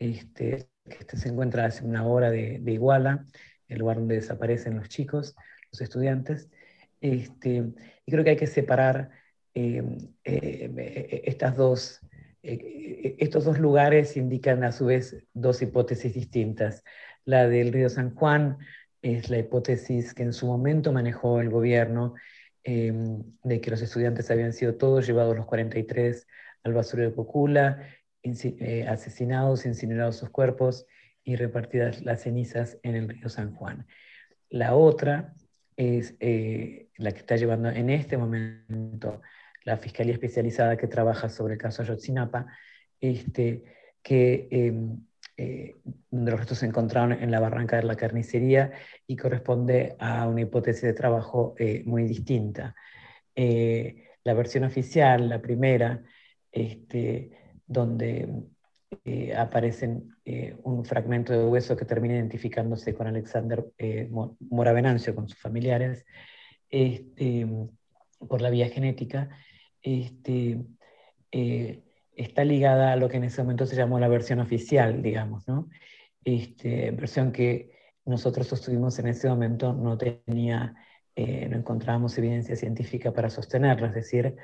este, 0.00 0.68
que 0.84 1.16
se 1.16 1.28
encuentra 1.28 1.66
a 1.66 1.84
una 1.84 2.04
hora 2.04 2.32
de, 2.32 2.60
Iguala, 2.66 3.24
el 3.68 3.78
lugar 3.78 3.98
donde 3.98 4.16
desaparecen 4.16 4.76
los 4.76 4.88
chicos, 4.88 5.36
los 5.70 5.80
estudiantes. 5.80 6.50
Este, 7.00 7.64
y 8.06 8.10
creo 8.10 8.24
que 8.24 8.30
hay 8.30 8.36
que 8.36 8.46
separar 8.46 9.10
eh, 9.54 9.82
eh, 10.24 11.22
estas 11.24 11.56
dos, 11.56 12.00
eh, 12.42 13.16
estos 13.18 13.44
dos 13.44 13.58
lugares 13.58 14.16
indican 14.16 14.64
a 14.64 14.72
su 14.72 14.86
vez 14.86 15.16
dos 15.32 15.62
hipótesis 15.62 16.14
distintas. 16.14 16.84
La 17.24 17.48
del 17.48 17.72
río 17.72 17.88
San 17.88 18.14
Juan 18.14 18.58
es 19.02 19.30
la 19.30 19.38
hipótesis 19.38 20.14
que 20.14 20.22
en 20.22 20.32
su 20.32 20.46
momento 20.46 20.92
manejó 20.92 21.40
el 21.40 21.50
gobierno 21.50 22.14
de 22.62 23.60
que 23.62 23.70
los 23.70 23.80
estudiantes 23.80 24.30
habían 24.30 24.52
sido 24.52 24.74
todos 24.74 25.06
llevados 25.06 25.34
los 25.34 25.46
43 25.46 26.26
al 26.62 26.74
basurero 26.74 27.08
de 27.08 27.16
Cocula 27.16 27.82
eh, 28.22 28.86
asesinados, 28.86 29.64
incinerados 29.64 30.16
sus 30.16 30.28
cuerpos 30.28 30.86
y 31.24 31.36
repartidas 31.36 32.02
las 32.02 32.22
cenizas 32.22 32.78
en 32.82 32.94
el 32.96 33.08
río 33.08 33.30
San 33.30 33.54
Juan. 33.54 33.86
La 34.50 34.74
otra 34.74 35.34
es 35.80 36.14
eh, 36.20 36.88
la 36.98 37.10
que 37.12 37.20
está 37.20 37.36
llevando 37.36 37.70
en 37.70 37.88
este 37.88 38.18
momento 38.18 39.22
la 39.64 39.78
Fiscalía 39.78 40.12
Especializada 40.12 40.76
que 40.76 40.88
trabaja 40.88 41.30
sobre 41.30 41.54
el 41.54 41.58
caso 41.58 41.80
Ayotzinapa, 41.80 42.46
este, 43.00 43.64
que, 44.02 44.46
em, 44.50 45.06
eh, 45.38 45.76
donde 46.10 46.30
los 46.32 46.40
restos 46.40 46.58
se 46.58 46.66
encontraron 46.66 47.12
en 47.12 47.30
la 47.30 47.40
barranca 47.40 47.76
de 47.76 47.84
la 47.84 47.96
carnicería 47.96 48.72
y 49.06 49.16
corresponde 49.16 49.96
a 49.98 50.28
una 50.28 50.42
hipótesis 50.42 50.82
de 50.82 50.92
trabajo 50.92 51.54
muy 51.84 52.04
distinta. 52.04 52.74
la 54.22 54.34
versión 54.34 54.64
oficial, 54.64 55.30
la 55.30 55.40
primera, 55.40 56.02
este, 56.52 57.30
donde 57.66 58.28
eh, 59.04 59.34
aparecen 59.36 60.16
eh, 60.24 60.56
un 60.62 60.84
fragmento 60.84 61.32
de 61.32 61.44
hueso 61.44 61.76
que 61.76 61.84
termina 61.84 62.14
identificándose 62.14 62.94
con 62.94 63.06
Alexander 63.06 63.64
eh, 63.78 64.10
Moravenancio, 64.40 65.14
con 65.14 65.28
sus 65.28 65.38
familiares, 65.38 66.04
este, 66.68 67.46
por 68.18 68.40
la 68.40 68.50
vía 68.50 68.68
genética. 68.68 69.30
Este, 69.82 70.60
está 72.14 72.44
ligada 72.44 72.92
a 72.92 72.96
lo 72.96 73.08
que 73.08 73.16
en 73.16 73.24
ese 73.24 73.42
momento 73.42 73.66
se 73.66 73.76
llamó 73.76 73.98
la 73.98 74.08
versión 74.08 74.40
oficial, 74.40 75.02
digamos, 75.02 75.48
¿no? 75.48 75.68
Este, 76.24 76.90
versión 76.90 77.32
que 77.32 77.70
nosotros 78.04 78.46
sostuvimos 78.46 78.98
en 78.98 79.08
ese 79.08 79.28
momento 79.28 79.72
no 79.72 79.96
tenía, 79.96 80.74
eh, 81.16 81.48
no 81.48 81.56
encontrábamos 81.56 82.16
evidencia 82.18 82.56
científica 82.56 83.12
para 83.12 83.30
sostenerlo, 83.30 83.86
es 83.86 83.94
decir, 83.94 84.36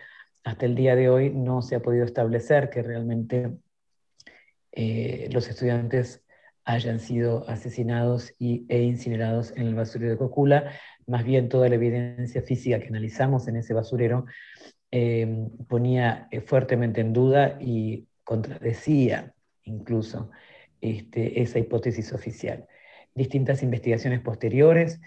hasta 0.45 0.67
el 0.67 0.75
día 0.75 0.95
de 0.95 1.09
hoy 1.11 1.31
no 1.31 1.63
se 1.63 1.75
ha 1.75 1.81
podido 1.81 2.05
establecer 2.05 2.71
que 2.71 2.83
realmente 2.83 3.59
eh, 4.77 5.29
los 5.33 5.49
estudiantes 5.49 6.23
hayan 6.65 7.01
sido 7.01 7.49
asesinados 7.49 8.33
y, 8.39 8.67
e 8.69 8.83
incinerados 8.83 9.53
en 9.57 9.67
el 9.67 9.75
basurero 9.75 10.13
de 10.13 10.19
Cocula, 10.19 10.73
más 11.07 11.25
bien 11.25 11.49
toda 11.49 11.69
la 11.69 11.77
evidencia 11.77 12.43
física 12.43 12.79
que 12.79 12.89
analizamos 12.89 13.49
en 13.49 13.57
ese 13.57 13.75
basurero 13.75 14.27
eh, 14.91 15.49
ponía 15.69 16.29
fuertemente 16.47 17.01
en 17.01 17.13
duda 17.13 17.59
y 17.61 18.07
contradecía 18.23 19.35
incluso 19.65 20.31
este, 20.81 21.41
esa 21.43 21.59
hipótesis 21.59 22.13
oficial. 22.13 22.67
Distintas 23.15 23.63
investigaciones 23.63 24.21
posteriores 24.21 25.01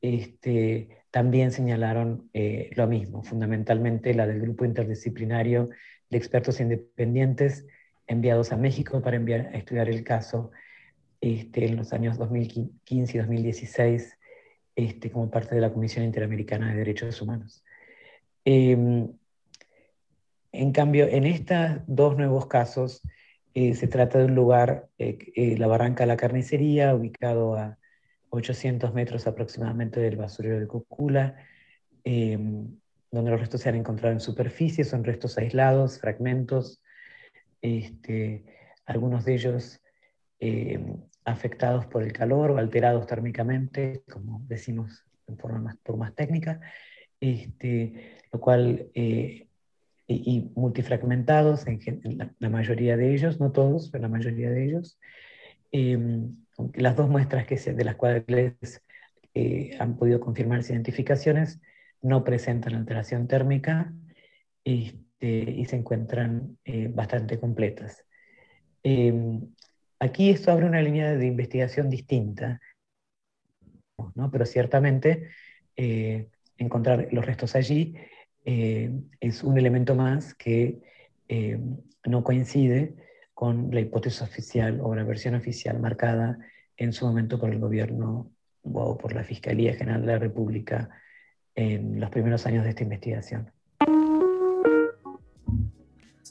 este, 0.00 0.88
también 1.10 1.50
señalaron 1.50 2.28
eh, 2.34 2.70
lo 2.74 2.86
mismo, 2.86 3.22
fundamentalmente 3.22 4.12
la 4.12 4.26
del 4.26 4.40
grupo 4.40 4.64
interdisciplinario 4.64 5.70
de 6.10 6.18
expertos 6.18 6.60
independientes 6.60 7.66
enviados 8.06 8.52
a 8.52 8.56
México 8.56 9.00
para 9.00 9.16
enviar, 9.16 9.50
a 9.52 9.58
estudiar 9.58 9.88
el 9.88 10.04
caso 10.04 10.50
este, 11.20 11.66
en 11.66 11.76
los 11.76 11.92
años 11.92 12.18
2015 12.18 13.16
y 13.16 13.20
2016 13.20 14.18
este, 14.76 15.10
como 15.10 15.30
parte 15.30 15.54
de 15.54 15.60
la 15.60 15.72
Comisión 15.72 16.04
Interamericana 16.04 16.70
de 16.70 16.78
Derechos 16.78 17.20
Humanos. 17.22 17.64
Em, 18.44 19.12
en 20.52 20.72
cambio, 20.72 21.08
en 21.08 21.24
estos 21.24 21.80
dos 21.86 22.16
nuevos 22.16 22.46
casos, 22.46 23.02
eh, 23.54 23.74
se 23.74 23.88
trata 23.88 24.18
de 24.18 24.26
un 24.26 24.34
lugar, 24.34 24.88
eh, 24.98 25.18
eh, 25.34 25.56
la 25.58 25.66
Barranca 25.66 26.04
de 26.04 26.08
la 26.08 26.16
Carnicería, 26.16 26.94
ubicado 26.94 27.56
a 27.56 27.78
800 28.30 28.92
metros 28.94 29.26
aproximadamente 29.26 30.00
del 30.00 30.16
basurero 30.16 30.60
de 30.60 30.66
Cocula, 30.66 31.36
em, 32.04 32.76
donde 33.10 33.30
los 33.30 33.40
restos 33.40 33.62
se 33.62 33.68
han 33.68 33.76
encontrado 33.76 34.12
en 34.12 34.20
superficie, 34.20 34.84
son 34.84 35.04
restos 35.04 35.38
aislados, 35.38 36.00
fragmentos, 36.00 36.82
este, 37.64 38.44
algunos 38.84 39.24
de 39.24 39.34
ellos 39.34 39.80
em, 40.38 40.96
afectados 41.24 41.86
por 41.86 42.02
el 42.02 42.12
calor 42.12 42.50
o 42.50 42.58
alterados 42.58 43.06
térmicamente, 43.06 44.02
como 44.12 44.42
decimos 44.46 45.04
en 45.26 45.38
forma 45.38 45.58
más, 45.58 45.76
por 45.78 45.96
más 45.96 46.14
técnica, 46.14 46.60
este, 47.18 48.18
lo 48.30 48.40
cual 48.40 48.90
y, 50.06 50.50
multifragmentados, 50.54 51.66
en, 51.66 51.80
la, 52.38 52.48
mayoría 52.50 52.96
de 52.96 53.14
ellos, 53.14 53.40
no 53.40 53.52
todos, 53.52 53.90
pero 53.90 54.02
la 54.02 54.08
mayoría 54.08 54.50
de 54.50 54.66
ellos. 54.66 54.98
Em, 55.72 56.36
las 56.74 56.96
dos 56.96 57.08
muestras 57.08 57.46
que 57.46 57.56
se, 57.56 57.72
de 57.72 57.84
las 57.84 57.96
cuales 57.96 58.82
eh, 59.34 59.76
han 59.80 59.96
podido 59.96 60.20
confirmarse 60.20 60.72
identificaciones 60.72 61.60
no 62.02 62.22
presentan 62.22 62.74
alteración 62.74 63.26
térmica 63.26 63.92
este, 64.64 65.03
y 65.26 65.64
se 65.64 65.76
encuentran 65.76 66.58
eh, 66.64 66.88
bastante 66.92 67.38
completas. 67.38 68.04
Em, 68.82 69.40
aquí 69.98 70.30
esto 70.30 70.52
abre 70.52 70.66
una 70.66 70.82
línea 70.82 71.16
de 71.16 71.26
investigación 71.26 71.88
distinta, 71.88 72.60
¿no? 74.14 74.30
pero 74.30 74.44
ciertamente 74.44 75.28
eh, 75.76 76.28
encontrar 76.58 77.08
los 77.10 77.24
restos 77.24 77.54
allí 77.56 77.94
eh, 78.44 78.92
es 79.20 79.42
un 79.42 79.58
elemento 79.58 79.94
más 79.94 80.34
que 80.34 80.82
eh, 81.28 81.58
no 82.04 82.22
coincide 82.22 82.94
con 83.32 83.70
la 83.72 83.80
hipótesis 83.80 84.20
oficial 84.20 84.80
o 84.82 84.94
la 84.94 85.04
versión 85.04 85.34
oficial 85.34 85.80
marcada 85.80 86.38
en 86.76 86.92
su 86.92 87.06
momento 87.06 87.40
por 87.40 87.50
el 87.50 87.58
gobierno 87.58 88.30
o 88.62 88.98
por 88.98 89.14
la 89.14 89.24
Fiscalía 89.24 89.74
General 89.74 90.02
de 90.02 90.06
la 90.06 90.18
República 90.18 90.90
en 91.54 91.98
los 92.00 92.10
primeros 92.10 92.44
años 92.46 92.64
de 92.64 92.70
esta 92.70 92.82
investigación. 92.82 93.53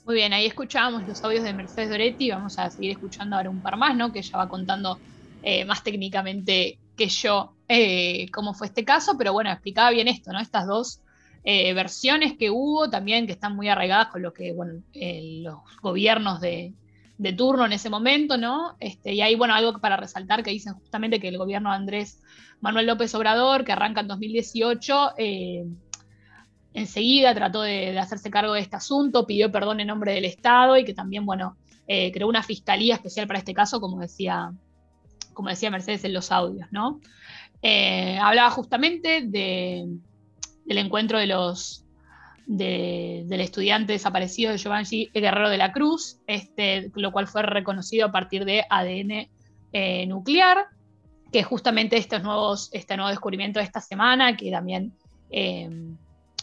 Muy 0.05 0.15
bien, 0.15 0.33
ahí 0.33 0.45
escuchábamos 0.45 1.07
los 1.07 1.23
audios 1.23 1.43
de 1.43 1.53
Mercedes 1.53 1.89
Doretti, 1.89 2.29
vamos 2.29 2.59
a 2.59 2.69
seguir 2.69 2.91
escuchando 2.91 3.35
ahora 3.35 3.49
un 3.49 3.61
par 3.61 3.77
más, 3.77 3.95
¿no? 3.95 4.11
Que 4.11 4.19
ella 4.19 4.37
va 4.37 4.49
contando 4.49 4.99
eh, 5.41 5.63
más 5.65 5.83
técnicamente 5.83 6.77
que 6.97 7.07
yo 7.07 7.53
cómo 8.31 8.53
fue 8.53 8.67
este 8.67 8.85
caso, 8.85 9.17
pero 9.17 9.33
bueno, 9.33 9.51
explicaba 9.51 9.89
bien 9.89 10.07
esto, 10.07 10.31
¿no? 10.31 10.39
Estas 10.39 10.67
dos 10.67 10.99
eh, 11.45 11.73
versiones 11.73 12.37
que 12.37 12.49
hubo 12.49 12.89
también 12.89 13.27
que 13.27 13.33
están 13.33 13.55
muy 13.55 13.67
arraigadas 13.67 14.07
con 14.07 14.21
lo 14.21 14.33
que, 14.33 14.53
bueno, 14.53 14.81
eh, 14.93 15.41
los 15.43 15.57
gobiernos 15.81 16.39
de, 16.39 16.73
turno 17.37 17.65
en 17.65 17.73
ese 17.73 17.89
momento, 17.89 18.37
¿no? 18.37 18.75
Este, 18.79 19.13
y 19.13 19.21
hay, 19.21 19.35
bueno, 19.35 19.53
algo 19.53 19.79
para 19.79 19.95
resaltar 19.95 20.43
que 20.43 20.51
dicen 20.51 20.73
justamente 20.73 21.19
que 21.19 21.29
el 21.29 21.37
gobierno 21.37 21.69
de 21.69 21.77
Andrés 21.77 22.21
Manuel 22.59 22.85
López 22.85 23.15
Obrador, 23.15 23.63
que 23.63 23.71
arranca 23.71 24.01
en 24.01 24.07
2018, 24.07 25.13
eh, 25.17 25.65
enseguida 26.73 27.33
trató 27.33 27.61
de, 27.61 27.97
hacerse 27.97 28.29
cargo 28.29 28.53
de 28.53 28.61
este 28.61 28.75
asunto, 28.75 29.25
pidió 29.25 29.51
perdón 29.51 29.79
en 29.79 29.87
nombre 29.87 30.13
del 30.13 30.25
Estado 30.25 30.77
y 30.77 30.85
que 30.85 30.93
también, 30.93 31.25
bueno, 31.25 31.57
creó 31.85 32.27
una 32.27 32.43
fiscalía 32.43 32.95
especial 32.95 33.27
para 33.27 33.39
este 33.39 33.53
caso, 33.53 33.79
como 33.81 33.99
decía, 33.99 34.51
como 35.33 35.49
decía 35.49 35.69
Mercedes 35.69 36.03
en 36.05 36.13
los 36.13 36.31
audios, 36.31 36.67
¿no? 36.71 36.99
hablaba 38.21 38.49
justamente 38.49 39.21
de 39.25 39.87
del 40.65 40.77
encuentro 40.77 41.19
de 41.19 41.27
los, 41.27 41.85
del 42.45 43.41
estudiante 43.41 43.93
desaparecido 43.93 44.51
de 44.51 44.57
Giovanni 44.57 45.09
Guerrero 45.13 45.49
de 45.49 45.57
la 45.57 45.71
Cruz, 45.71 46.19
este, 46.27 46.91
lo 46.95 47.11
cual 47.11 47.27
fue 47.27 47.43
reconocido 47.43 48.07
a 48.07 48.11
partir 48.11 48.45
de 48.45 48.65
ADN 48.69 49.29
eh, 49.73 50.05
nuclear, 50.07 50.67
que 51.31 51.43
justamente 51.43 51.97
estos 51.97 52.21
nuevos, 52.23 52.69
este 52.73 52.95
nuevo 52.95 53.09
descubrimiento 53.09 53.59
de 53.59 53.65
esta 53.65 53.81
semana, 53.81 54.37
que 54.37 54.51
también, 54.51 54.93
eh, 55.31 55.69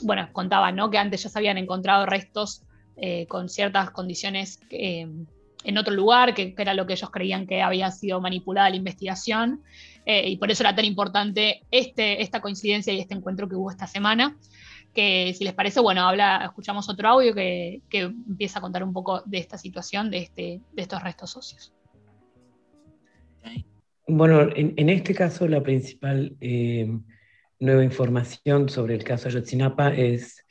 bueno, 0.02 0.28
contaban 0.32 0.76
¿no? 0.76 0.90
que 0.90 0.98
antes 0.98 1.22
ya 1.22 1.28
se 1.28 1.38
habían 1.38 1.58
encontrado 1.58 2.06
restos 2.06 2.62
eh, 2.96 3.26
con 3.26 3.48
ciertas 3.48 3.90
condiciones 3.90 4.60
en 5.64 5.78
otro 5.78 5.94
lugar, 5.94 6.34
que, 6.34 6.54
era 6.56 6.74
lo 6.74 6.86
que 6.86 6.94
ellos 6.94 7.10
creían 7.10 7.46
que 7.46 7.62
había 7.62 7.90
sido 7.90 8.20
manipulada 8.20 8.70
la 8.70 8.76
investigación, 8.76 9.62
eh, 10.06 10.28
y 10.28 10.36
por 10.36 10.50
eso 10.50 10.62
era 10.62 10.74
tan 10.74 10.84
importante 10.84 11.62
este, 11.70 12.22
esta 12.22 12.40
coincidencia 12.40 12.92
y 12.92 13.00
este 13.00 13.14
encuentro 13.14 13.48
que 13.48 13.56
hubo 13.56 13.70
esta 13.70 13.86
semana, 13.86 14.36
que 14.94 15.34
si 15.36 15.44
les 15.44 15.52
parece, 15.52 15.80
bueno, 15.80 16.08
habla, 16.08 16.42
escuchamos 16.44 16.88
otro 16.88 17.08
audio 17.08 17.34
que, 17.34 17.82
empieza 17.90 18.58
a 18.58 18.62
contar 18.62 18.82
un 18.82 18.92
poco 18.92 19.22
de 19.24 19.38
esta 19.38 19.58
situación, 19.58 20.10
de, 20.10 20.18
este, 20.18 20.60
de 20.72 20.82
estos 20.82 21.02
restos 21.02 21.30
socios. 21.30 21.72
Bueno, 24.08 24.40
en, 24.54 24.88
este 24.88 25.14
caso 25.14 25.46
la 25.46 25.62
principal 25.62 26.36
eh, 26.40 26.90
nueva 27.60 27.84
información 27.84 28.68
sobre 28.68 28.94
el 28.94 29.04
caso 29.04 29.28
Ayotzinapa 29.28 29.94
es 29.94 30.44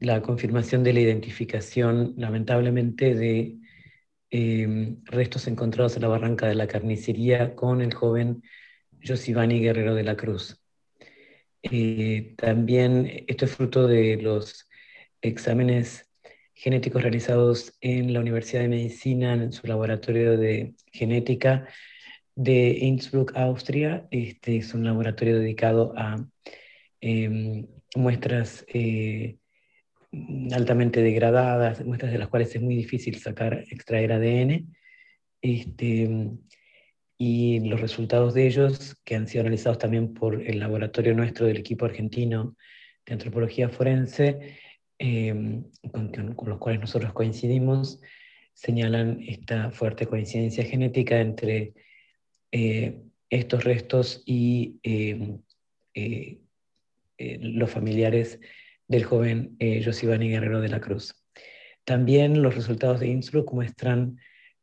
la 0.00 0.20
confirmación 0.20 0.84
de 0.84 0.92
la 0.92 1.00
identificación, 1.00 2.14
lamentablemente, 2.16 3.14
de 3.14 3.56
Em, 4.34 5.04
restos 5.04 5.46
encontrados 5.46 5.94
en 5.96 6.02
la 6.02 6.08
barranca 6.08 6.46
de 6.48 6.54
la 6.54 6.66
carnicería 6.66 7.54
con 7.54 7.82
el 7.82 7.92
joven 7.92 8.42
Josivani 9.06 9.60
Guerrero 9.60 9.94
de 9.94 10.04
la 10.04 10.16
Cruz. 10.16 10.58
Eh, 11.62 12.34
también 12.38 13.24
esto 13.26 13.44
es 13.44 13.54
fruto 13.54 13.86
de 13.86 14.16
los 14.16 14.70
exámenes 15.20 16.10
genéticos 16.54 17.02
realizados 17.02 17.74
en 17.82 18.14
la 18.14 18.20
Universidad 18.20 18.62
de 18.62 18.68
Medicina, 18.68 19.34
en 19.34 19.52
su 19.52 19.66
laboratorio 19.66 20.38
de 20.38 20.76
genética 20.86 21.68
de 22.34 22.78
Innsbruck, 22.80 23.36
Austria. 23.36 24.06
Este 24.10 24.56
es 24.56 24.74
un 24.74 24.84
laboratorio 24.84 25.38
dedicado 25.38 25.92
a 25.96 26.24
em, 27.00 27.66
muestras 27.96 28.64
eh, 28.68 29.36
altamente 30.52 31.02
degradadas, 31.02 31.84
muestras 31.84 32.12
de 32.12 32.18
las 32.18 32.28
cuales 32.28 32.54
es 32.54 32.62
muy 32.62 32.76
difícil 32.76 33.18
sacar, 33.18 33.64
extraer 33.70 34.12
ADN. 34.12 34.66
Este, 35.40 36.36
y 37.18 37.60
los 37.60 37.80
resultados 37.80 38.34
de 38.34 38.46
ellos, 38.46 38.96
que 39.04 39.14
han 39.14 39.28
sido 39.28 39.42
analizados 39.42 39.78
también 39.78 40.12
por 40.12 40.42
el 40.42 40.58
laboratorio 40.58 41.14
nuestro 41.14 41.46
del 41.46 41.58
equipo 41.58 41.84
argentino 41.84 42.56
de 43.06 43.12
antropología 43.12 43.68
forense, 43.68 44.56
em, 44.98 45.64
con, 45.92 46.48
los 46.48 46.58
cuales 46.58 46.80
nosotros 46.80 47.12
coincidimos, 47.12 48.00
señalan 48.54 49.20
esta 49.26 49.70
fuerte 49.70 50.06
coincidencia 50.06 50.64
genética 50.64 51.20
entre 51.20 51.74
eh, 52.54 53.00
estos 53.30 53.64
restos 53.64 54.22
y 54.26 54.78
em, 54.82 55.40
eh, 55.94 56.38
eh, 57.16 57.38
los 57.40 57.70
familiares 57.70 58.38
del 58.86 59.04
joven 59.04 59.56
Josivani 59.82 60.28
Guerrero 60.28 60.60
de 60.60 60.68
la 60.68 60.80
Cruz. 60.80 61.14
También 61.84 62.42
los 62.42 62.54
resultados 62.54 63.00
de 63.00 63.08
Innsbruck 63.08 63.50
muestran 63.54 64.18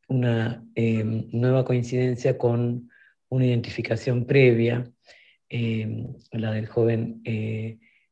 una 0.07 0.63
em, 0.75 1.27
nueva 1.31 1.65
coincidencia 1.65 2.37
con 2.37 2.91
una 3.29 3.45
identificación 3.47 4.25
previa, 4.25 4.91
em, 5.49 6.13
la 6.31 6.51
del 6.51 6.67
joven 6.67 7.23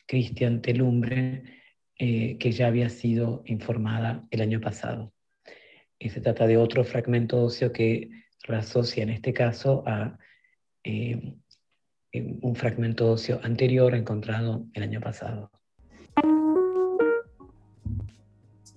Cristian 0.08 0.62
Telumbre, 0.64 1.44
que 1.96 2.52
ya 2.52 2.68
había 2.68 2.90
sido 2.90 3.44
informada 3.46 4.26
el 4.32 4.42
año 4.42 4.60
pasado. 4.60 5.14
y 6.00 6.10
se 6.10 6.22
trata 6.22 6.46
de 6.46 6.58
otro 6.58 6.84
fragmento 6.84 7.44
óseo 7.44 7.72
que 7.72 8.12
reasocia 8.44 9.04
en 9.04 9.10
este 9.10 9.34
caso 9.34 9.84
a 9.86 10.18
eh, 10.84 11.36
un 12.14 12.56
fragmento 12.56 13.12
óseo 13.12 13.40
anterior 13.44 13.94
encontrado 13.94 14.66
el 14.74 14.84
año 14.84 15.02
pasado. 15.02 15.52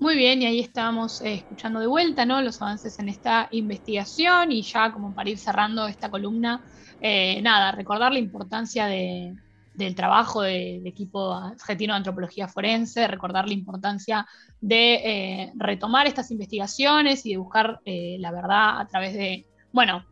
Muy 0.00 0.16
bien, 0.16 0.40
y 0.40 0.46
ahí 0.46 0.60
estábamos 0.60 1.20
eh, 1.20 1.34
escuchando 1.34 1.78
de 1.78 1.86
vuelta 1.86 2.24
¿no? 2.24 2.40
los 2.40 2.62
avances 2.62 2.98
en 2.98 3.10
esta 3.10 3.48
investigación 3.50 4.50
y 4.50 4.62
ya 4.62 4.92
como 4.92 5.14
para 5.14 5.28
ir 5.28 5.36
cerrando 5.36 5.86
esta 5.86 6.10
columna, 6.10 6.64
eh, 7.02 7.42
nada, 7.42 7.70
recordar 7.72 8.10
la 8.10 8.18
importancia 8.18 8.86
del 8.86 9.94
trabajo 9.94 10.40
del 10.40 10.86
equipo 10.86 11.34
argentino 11.34 11.92
de 11.92 11.98
antropología 11.98 12.48
forense, 12.48 13.06
recordar 13.08 13.46
la 13.46 13.52
importancia 13.52 14.26
de 14.58 14.94
eh, 14.94 15.52
retomar 15.56 16.06
estas 16.06 16.30
investigaciones 16.30 17.26
y 17.26 17.32
de 17.32 17.36
buscar 17.36 17.80
la 17.84 18.32
verdad 18.32 18.80
a 18.80 18.86
través 18.86 19.12
de, 19.12 19.49
bueno, 19.72 20.04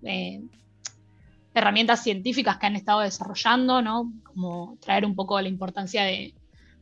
herramientas 1.55 2.03
científicas 2.03 2.57
que 2.59 2.67
han 2.67 2.77
estado 2.77 3.01
desarrollando, 3.01 3.83
¿no? 3.83 4.13
Como 4.25 4.79
traer 4.81 5.05
un 5.05 5.15
poco 5.15 5.41
la 5.41 5.49
importancia 5.49 6.05
de, 6.05 6.35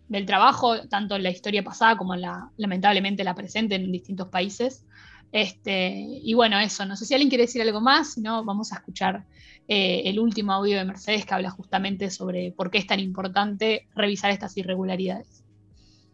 del 0.09 0.27
trabajo, 0.27 0.87
tanto 0.89 1.17
en 1.17 1.23
la 1.23 1.31
historia 1.31 1.63
pasada 1.63 1.97
como 1.97 2.15
en 2.15 2.23
la, 2.23 2.51
lamentablemente, 2.57 3.25
la 3.25 3.35
presente 3.35 3.75
en 3.75 3.91
distintos 3.91 4.29
países. 4.29 4.85
Este, 5.33 5.93
y 6.23 6.35
bueno, 6.35 6.59
eso, 6.61 6.87
no 6.87 6.97
sé 6.97 7.05
si 7.05 7.15
alguien 7.15 7.29
quiere 7.29 7.45
decir 7.45 7.61
algo 7.61 7.81
más, 7.81 8.15
si 8.15 8.21
no, 8.21 8.45
vamos 8.45 8.73
a 8.73 8.77
escuchar 8.77 9.27
eh, 9.67 10.03
el 10.05 10.21
último 10.21 10.53
audio 10.53 10.79
de 10.79 10.85
Mercedes 10.85 11.27
que 11.27 11.35
habla 11.35 11.51
justamente 11.51 12.11
sobre 12.11 12.53
por 12.53 12.71
qué 12.71 12.79
es 12.79 12.87
tan 12.87 13.01
importante 13.01 13.89
revisar 13.95 14.31
estas 14.31 14.57
irregularidades. 14.57 15.45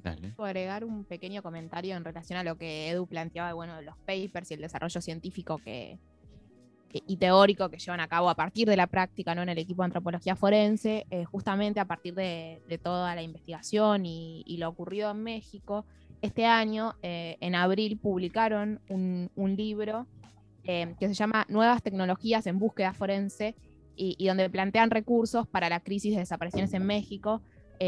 Dale. 0.03 0.31
Puedo 0.31 0.49
agregar 0.49 0.85
un 0.85 1.05
pequeño 1.05 1.43
comentario 1.43 1.95
en 1.95 2.05
relación 2.05 2.39
a 2.39 2.43
lo 2.43 2.57
que 2.57 2.89
Edu 2.89 3.07
planteaba, 3.07 3.53
bueno, 3.53 3.77
de 3.77 3.83
los 3.83 3.97
papers 3.99 4.51
y 4.51 4.55
el 4.55 4.61
desarrollo 4.61 5.01
científico 5.01 5.59
que, 5.59 5.99
y 6.93 7.17
teórico 7.17 7.71
que 7.71 7.79
llevan 7.79 8.01
a 8.01 8.09
cabo 8.09 8.29
a 8.29 8.35
partir 8.35 8.69
de 8.69 8.77
la 8.77 8.87
práctica 8.87 9.35
¿no? 9.35 9.43
en 9.43 9.49
el 9.49 9.59
equipo 9.59 9.83
de 9.83 9.87
antropología 9.87 10.37
forense, 10.37 11.07
eh, 11.11 11.25
justamente 11.25 11.81
a 11.81 11.87
partir 11.87 12.15
de, 12.15 12.61
toda 12.83 13.15
la 13.15 13.23
investigación 13.23 14.05
y, 14.07 14.57
lo 14.59 14.69
ocurrido 14.69 15.11
en 15.11 15.23
México. 15.23 15.85
Este 16.21 16.47
año, 16.47 16.95
eh, 17.03 17.37
en 17.41 17.55
abril, 17.55 17.99
publicaron 17.99 18.81
un, 18.89 19.31
libro 19.57 20.07
eh, 20.65 20.95
que 21.01 21.09
se 21.09 21.15
llama 21.15 21.47
Nuevas 21.49 21.83
tecnologías 21.83 22.47
en 22.47 22.59
búsqueda 22.59 22.93
forense 22.93 23.55
y, 23.97 24.27
donde 24.27 24.49
plantean 24.51 24.91
recursos 24.91 25.47
para 25.47 25.69
la 25.69 25.81
crisis 25.81 26.13
de 26.13 26.21
desapariciones 26.21 26.73
en 26.75 26.85
México. 26.85 27.43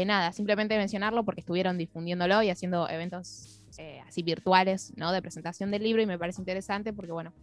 nada, 0.05 0.31
simplemente 0.33 0.77
mencionarlo 0.77 1.23
porque 1.23 1.41
estuvieron 1.41 1.77
difundiéndolo 1.77 2.41
y 2.43 2.49
haciendo 2.49 2.89
eventos 2.89 3.61
así 4.07 4.23
virtuales 4.23 4.93
¿no? 4.95 5.11
de 5.11 5.21
presentación 5.21 5.71
del 5.71 5.83
libro 5.83 6.01
y 6.01 6.05
me 6.05 6.17
parece 6.17 6.41
interesante 6.41 6.93
porque, 6.93 7.11
bueno, 7.11 7.33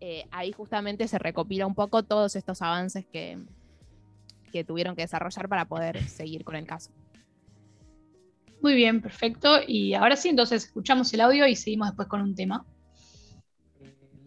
eh, 0.00 0.26
ahí 0.30 0.52
justamente 0.52 1.08
se 1.08 1.18
recopila 1.18 1.66
un 1.66 1.74
poco 1.74 2.02
todos 2.02 2.36
estos 2.36 2.60
avances 2.60 3.06
que, 3.06 3.38
que 4.52 4.62
tuvieron 4.62 4.94
que 4.94 5.02
desarrollar 5.02 5.48
para 5.48 5.64
poder 5.64 6.02
seguir 6.02 6.44
con 6.44 6.56
el 6.56 6.66
caso. 6.66 6.90
Muy 8.60 8.74
bien, 8.74 9.00
perfecto. 9.00 9.58
Y 9.66 9.94
ahora 9.94 10.16
sí, 10.16 10.28
entonces 10.28 10.64
escuchamos 10.64 11.12
el 11.14 11.20
audio 11.20 11.46
y 11.46 11.56
seguimos 11.56 11.88
después 11.88 12.08
con 12.08 12.20
un 12.20 12.34
tema. 12.34 12.64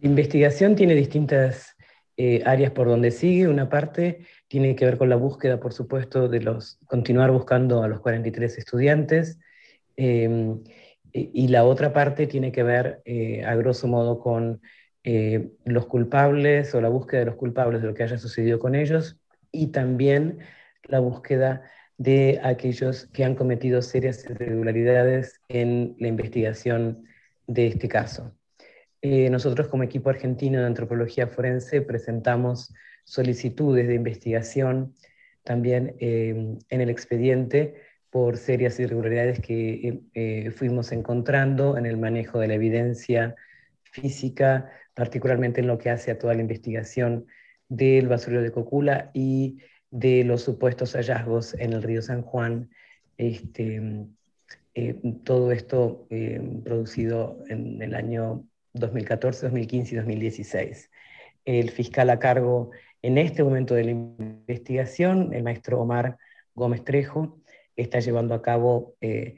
La 0.00 0.08
investigación 0.08 0.74
tiene 0.74 0.94
distintas 0.94 1.76
eh, 2.16 2.42
áreas 2.44 2.72
por 2.72 2.88
donde 2.88 3.10
sigue. 3.10 3.48
Una 3.48 3.68
parte 3.68 4.26
tiene 4.48 4.74
que 4.74 4.86
ver 4.86 4.98
con 4.98 5.08
la 5.08 5.16
búsqueda, 5.16 5.60
por 5.60 5.72
supuesto, 5.72 6.28
de 6.28 6.40
los 6.40 6.78
continuar 6.86 7.30
buscando 7.30 7.82
a 7.82 7.88
los 7.88 8.00
43 8.00 8.58
estudiantes. 8.58 9.38
Eh, 9.96 10.56
y 11.12 11.48
la 11.48 11.64
otra 11.64 11.92
parte 11.92 12.28
tiene 12.28 12.52
que 12.52 12.62
ver, 12.62 13.02
a 13.44 13.54
grosso 13.56 13.88
modo, 13.88 14.20
con 14.20 14.60
eh, 15.02 15.52
los 15.64 15.86
culpables 15.86 16.74
o 16.74 16.80
la 16.80 16.90
búsqueda 16.90 17.20
de 17.20 17.26
los 17.26 17.36
culpables 17.36 17.80
de 17.80 17.88
lo 17.88 17.94
que 17.94 18.02
haya 18.02 18.18
sucedido 18.18 18.58
con 18.58 18.74
ellos 18.74 19.18
y 19.50 19.68
también 19.68 20.40
la 20.84 20.98
búsqueda 21.00 21.62
de 21.96 22.38
aquellos 22.42 23.06
que 23.06 23.24
han 23.24 23.34
cometido 23.34 23.80
serias 23.80 24.24
irregularidades 24.24 25.40
en 25.48 25.96
la 25.98 26.08
investigación 26.08 27.04
de 27.46 27.68
este 27.68 27.88
caso. 27.88 28.34
Eh, 29.00 29.30
nosotros 29.30 29.68
como 29.68 29.84
equipo 29.84 30.10
argentino 30.10 30.60
de 30.60 30.66
antropología 30.66 31.26
forense 31.26 31.80
presentamos 31.80 32.74
solicitudes 33.04 33.88
de 33.88 33.94
investigación 33.94 34.94
también 35.44 35.96
eh, 35.98 36.58
en 36.68 36.80
el 36.80 36.90
expediente 36.90 37.74
por 38.10 38.36
serias 38.36 38.78
irregularidades 38.78 39.40
que 39.40 40.52
fuimos 40.54 40.92
encontrando 40.92 41.78
en 41.78 41.86
el 41.86 41.96
manejo 41.96 42.38
de 42.40 42.48
la 42.48 42.54
evidencia 42.54 43.36
física, 43.90 44.70
particularmente 45.00 45.62
en 45.62 45.66
lo 45.66 45.78
que 45.78 45.88
hace 45.88 46.10
a 46.10 46.18
toda 46.18 46.34
la 46.34 46.42
investigación 46.42 47.24
del 47.70 48.06
basurero 48.06 48.42
de 48.42 48.52
Cocula 48.52 49.10
y 49.14 49.56
de 49.90 50.24
los 50.24 50.42
supuestos 50.42 50.92
hallazgos 50.92 51.54
en 51.54 51.72
el 51.72 51.82
río 51.82 52.02
San 52.02 52.20
Juan. 52.20 52.68
Este, 53.16 53.80
eh, 54.74 55.00
todo 55.24 55.52
esto 55.52 56.06
eh, 56.10 56.38
producido 56.62 57.42
en 57.48 57.80
el 57.80 57.94
año 57.94 58.44
2014, 58.74 59.46
2015 59.46 59.94
y 59.94 59.96
2016. 59.96 60.90
El 61.46 61.70
fiscal 61.70 62.10
a 62.10 62.18
cargo 62.18 62.70
en 63.00 63.16
este 63.16 63.42
momento 63.42 63.74
de 63.74 63.84
la 63.84 63.92
investigación, 63.92 65.32
el 65.32 65.44
maestro 65.44 65.80
Omar 65.80 66.18
Gómez 66.54 66.84
Trejo, 66.84 67.40
está 67.74 68.00
llevando 68.00 68.34
a 68.34 68.42
cabo 68.42 68.96
eh, 69.00 69.36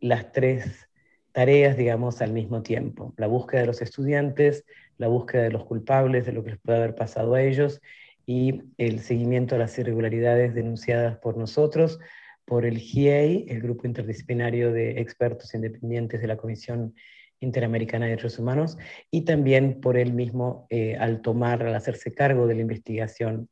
las 0.00 0.32
tres 0.32 0.88
tareas, 1.36 1.76
digamos, 1.76 2.22
al 2.22 2.32
mismo 2.32 2.62
tiempo. 2.62 3.12
La 3.18 3.26
búsqueda 3.26 3.60
de 3.60 3.66
los 3.66 3.82
estudiantes, 3.82 4.64
la 4.98 5.08
búsqueda 5.08 5.42
de 5.42 5.50
los 5.50 5.64
culpables, 5.64 6.26
de 6.26 6.32
lo 6.32 6.42
que 6.44 6.50
les 6.50 6.60
puede 6.60 6.78
haber 6.78 6.94
pasado 6.94 7.34
a 7.34 7.42
ellos, 7.42 7.80
y 8.26 8.62
el 8.76 9.00
seguimiento 9.00 9.54
a 9.54 9.58
las 9.58 9.78
irregularidades 9.78 10.54
denunciadas 10.54 11.18
por 11.18 11.36
nosotros, 11.36 12.00
por 12.44 12.64
el 12.64 12.78
GIEI, 12.78 13.46
el 13.48 13.60
Grupo 13.60 13.86
Interdisciplinario 13.86 14.72
de 14.72 15.00
Expertos 15.00 15.54
Independientes 15.54 16.20
de 16.20 16.26
la 16.26 16.36
Comisión 16.36 16.94
Interamericana 17.40 18.06
de 18.06 18.12
Derechos 18.12 18.38
Humanos, 18.38 18.78
y 19.10 19.22
también 19.22 19.80
por 19.80 19.96
él 19.96 20.12
mismo 20.12 20.66
eh, 20.70 20.96
al 20.96 21.22
tomar, 21.22 21.62
al 21.62 21.74
hacerse 21.74 22.14
cargo 22.14 22.46
de 22.46 22.54
la 22.54 22.62
investigación 22.62 23.48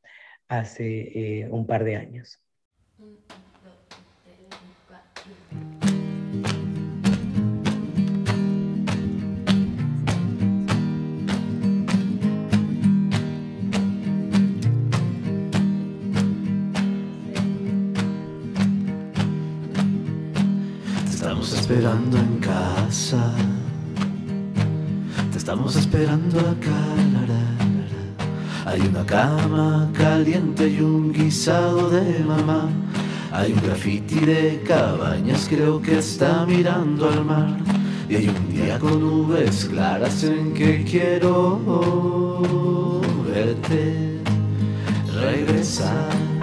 hace 0.49 1.43
eh, 1.43 1.49
un 1.51 1.67
par 1.67 1.85
de 1.85 1.97
años. 1.97 2.41
Esperando 21.65 22.19
en 22.19 22.37
casa. 22.41 23.33
Te 25.33 25.39
estamos 25.39 25.77
esperando 25.77 26.39
acá. 26.41 26.83
Hay 28.67 28.83
una 28.83 29.07
cama 29.07 29.91
caliente 29.95 30.69
y 30.69 30.81
un 30.81 31.11
guisado 31.11 31.89
de 31.89 32.23
mamá. 32.23 32.69
Hay 33.33 33.55
un 33.55 33.63
graffiti 33.63 34.21
de 34.21 34.63
cabañas, 34.69 35.47
creo 35.49 35.81
que 35.81 36.01
está 36.01 36.45
mirando 36.45 37.09
al 37.09 37.25
mar. 37.25 37.57
Y 38.11 38.17
hay 38.17 38.29
un 38.29 38.55
día 38.55 38.79
con 38.79 39.01
nubes 39.01 39.65
claras 39.65 40.23
en 40.23 40.53
que 40.53 40.85
quiero 40.85 42.43
verte 43.27 44.21
regresar. 45.15 46.34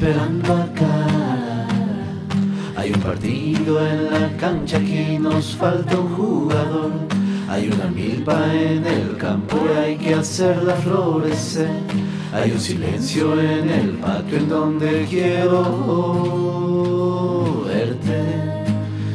Esperando 0.00 0.54
acá. 0.54 1.66
Hay 2.74 2.90
un 2.90 3.00
partido 3.00 3.86
en 3.86 4.10
la 4.10 4.34
cancha 4.38 4.78
que 4.78 5.18
nos 5.18 5.54
falta 5.56 5.98
un 5.98 6.08
jugador. 6.16 6.92
Hay 7.50 7.68
una 7.68 7.84
milpa 7.84 8.50
en 8.54 8.86
el 8.86 9.18
campo 9.18 9.58
y 9.66 9.76
hay 9.76 9.96
que 9.98 10.14
hacerla 10.14 10.74
florecer. 10.76 11.68
Hay 12.32 12.52
un 12.52 12.60
silencio 12.60 13.38
en 13.38 13.68
el 13.68 13.90
patio 13.98 14.38
en 14.38 14.48
donde 14.48 15.06
quiero 15.10 15.64
verte 17.66 18.22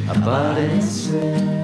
aparecer. 0.08 1.55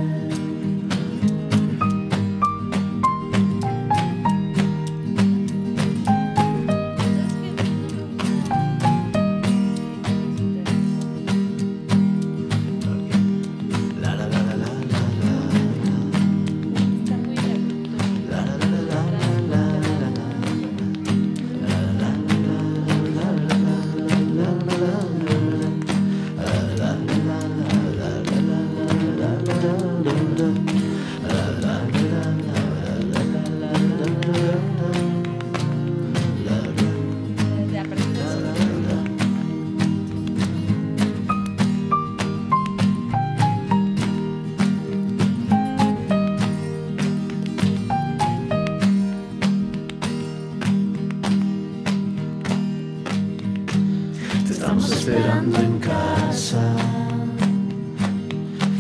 Esperando 55.03 55.59
en 55.59 55.81
casa, 55.81 56.63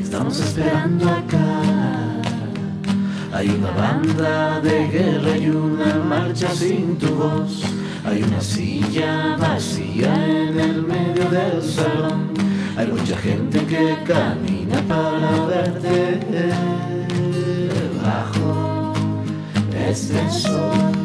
estamos 0.00 0.38
esperando 0.38 1.10
acá. 1.10 2.22
Hay 3.32 3.48
una 3.48 3.70
banda 3.72 4.60
de 4.60 4.86
guerra 4.86 5.36
y 5.36 5.50
una 5.50 5.96
marcha 5.96 6.48
sin 6.50 6.96
tu 6.96 7.08
voz. 7.08 7.62
Hay 8.04 8.22
una 8.22 8.40
silla 8.40 9.36
vacía 9.36 10.14
en 10.14 10.60
el 10.60 10.82
medio 10.82 11.28
del 11.28 11.60
salón. 11.60 12.30
Hay 12.76 12.86
mucha 12.86 13.16
gente 13.16 13.58
que 13.66 13.96
camina 14.06 14.80
para 14.86 15.44
verte 15.46 16.20
bajo 18.00 18.92
este 19.74 20.30
sol. 20.30 21.01